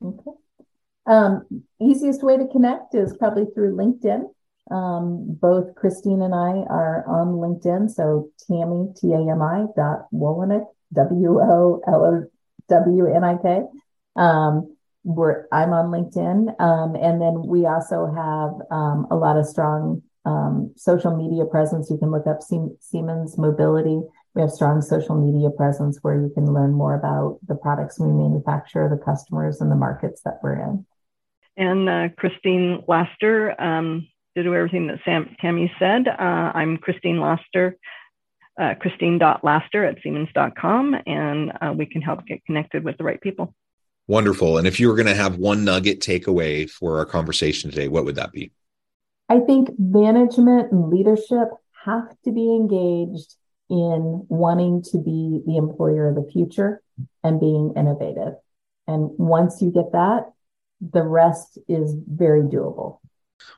Okay. 0.01 0.35
Um, 1.15 1.31
easiest 1.81 2.23
way 2.23 2.37
to 2.39 2.47
connect 2.55 2.95
is 2.95 3.17
probably 3.21 3.47
through 3.53 3.73
LinkedIn. 3.83 4.23
Um, 4.71 5.03
both 5.47 5.67
Christine 5.81 6.23
and 6.27 6.35
I 6.35 6.53
are 6.81 6.99
on 7.19 7.27
LinkedIn. 7.45 7.83
So 7.91 8.31
Tami, 8.45 8.81
T 8.99 9.13
A 9.13 9.21
M 9.39 9.43
I 9.57 9.59
dot 9.77 10.01
Wolownik, 10.13 10.67
W 10.93 11.41
O 11.41 11.81
L 11.87 12.01
O 12.11 12.13
W 12.69 13.05
N 13.21 13.25
I 13.25 13.37
K. 13.45 13.63
Um, 14.17 14.77
we're, 15.05 15.47
I'm 15.59 15.73
on 15.73 15.87
LinkedIn. 15.97 16.39
Um, 16.61 16.91
and 17.07 17.17
then 17.23 17.37
we 17.47 17.61
also 17.75 17.99
have 18.23 18.53
um, 18.71 19.07
a 19.11 19.17
lot 19.17 19.39
of 19.41 19.47
strong 19.47 20.03
um, 20.25 20.73
social 20.77 21.17
media 21.17 21.45
presence. 21.47 21.89
You 21.91 21.99
can 22.03 22.11
look 22.11 22.27
up 22.27 22.41
Siemens 22.89 23.39
Mobility 23.39 24.01
we 24.35 24.43
have 24.43 24.51
strong 24.51 24.83
social 24.83 25.15
media 25.15 25.51
presence 25.51 25.99
where 26.03 26.15
you 26.15 26.31
can 26.35 26.53
learn 26.53 26.73
more 26.73 26.95
about 26.95 27.39
the 27.47 27.55
products 27.55 27.99
we 27.99 28.09
manufacture, 28.09 28.89
the 28.89 29.03
customers, 29.03 29.61
and 29.61 29.71
the 29.71 29.77
markets 29.77 30.23
that 30.25 30.39
we're 30.43 30.61
in. 30.61 30.87
And 31.57 31.89
uh, 31.89 32.09
Christine 32.17 32.85
Laster, 32.87 33.61
um, 33.61 34.09
to 34.37 34.43
do 34.43 34.55
everything 34.55 34.87
that 34.87 35.01
Sam, 35.05 35.35
Tami 35.43 35.71
said, 35.79 36.07
uh, 36.07 36.53
I'm 36.55 36.77
Christine 36.77 37.21
Laster, 37.21 37.77
uh, 38.61 38.75
Christine.Laster 38.75 39.85
at 39.85 39.99
Siemens.com, 40.03 40.97
and 41.07 41.53
uh, 41.61 41.73
we 41.77 41.87
can 41.87 42.03
help 42.03 42.27
get 42.27 42.45
connected 42.45 42.85
with 42.85 42.99
the 42.99 43.05
right 43.05 43.21
people. 43.21 43.55
Wonderful. 44.09 44.59
And 44.59 44.67
if 44.67 44.81
you 44.81 44.89
were 44.89 44.95
going 44.95 45.07
to 45.07 45.15
have 45.15 45.37
one 45.37 45.65
nugget 45.65 46.01
takeaway 46.01 46.69
for 46.69 46.99
our 46.99 47.05
conversation 47.05 47.71
today, 47.71 47.89
what 47.89 48.05
would 48.05 48.17
that 48.17 48.33
be? 48.33 48.53
I 49.29 49.41
think 49.41 49.71
management 49.79 50.73
and 50.73 50.89
leadership 50.89 51.49
have 51.85 52.09
to 52.25 52.33
be 52.33 52.55
engaged 52.55 53.35
in 53.71 54.27
wanting 54.29 54.83
to 54.83 54.99
be 54.99 55.43
the 55.47 55.57
employer 55.57 56.09
of 56.09 56.15
the 56.15 56.31
future 56.33 56.83
and 57.23 57.41
being 57.41 57.75
innovative. 57.77 58.35
And 58.87 59.11
once 59.19 59.61
you 59.61 59.71
get 59.71 59.93
that, 59.93 60.33
the 60.81 61.03
rest 61.03 61.59
is 61.69 61.95
very 62.07 62.43
doable. 62.43 63.01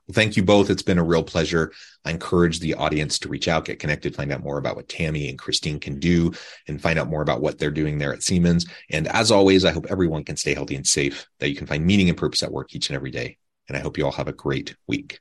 Well, 0.07 0.15
thank 0.15 0.37
you 0.37 0.43
both. 0.43 0.69
It's 0.69 0.83
been 0.83 0.99
a 0.99 1.05
real 1.05 1.23
pleasure. 1.23 1.73
I 2.05 2.11
encourage 2.11 2.61
the 2.61 2.75
audience 2.75 3.19
to 3.21 3.29
reach 3.29 3.49
out, 3.49 3.65
get 3.65 3.79
connected, 3.79 4.15
find 4.15 4.33
out 4.33 4.43
more 4.43 4.59
about 4.59 4.77
what 4.77 4.89
Tami 4.89 5.29
and 5.29 5.39
Christine 5.39 5.81
can 5.81 5.99
do, 5.99 6.33
and 6.69 6.81
find 6.81 6.99
out 6.99 7.09
more 7.09 7.23
about 7.23 7.41
what 7.41 7.59
they're 7.59 7.71
doing 7.71 7.99
there 7.99 8.13
at 8.13 8.23
Siemens. 8.23 8.67
And 8.91 9.09
as 9.09 9.31
always, 9.31 9.65
I 9.65 9.73
hope 9.73 9.87
everyone 9.89 10.25
can 10.25 10.37
stay 10.37 10.55
healthy 10.55 10.77
and 10.77 10.87
safe, 10.87 11.27
that 11.39 11.49
you 11.49 11.57
can 11.57 11.67
find 11.67 11.87
meaning 11.87 12.09
and 12.09 12.19
purpose 12.19 12.43
at 12.43 12.53
work 12.53 12.75
each 12.75 12.91
and 12.91 12.97
every 12.97 13.11
day. 13.11 13.39
And 13.69 13.77
I 13.77 13.81
hope 13.81 13.97
you 13.97 14.05
all 14.05 14.13
have 14.13 14.29
a 14.29 14.33
great 14.33 14.75
week. 14.87 15.21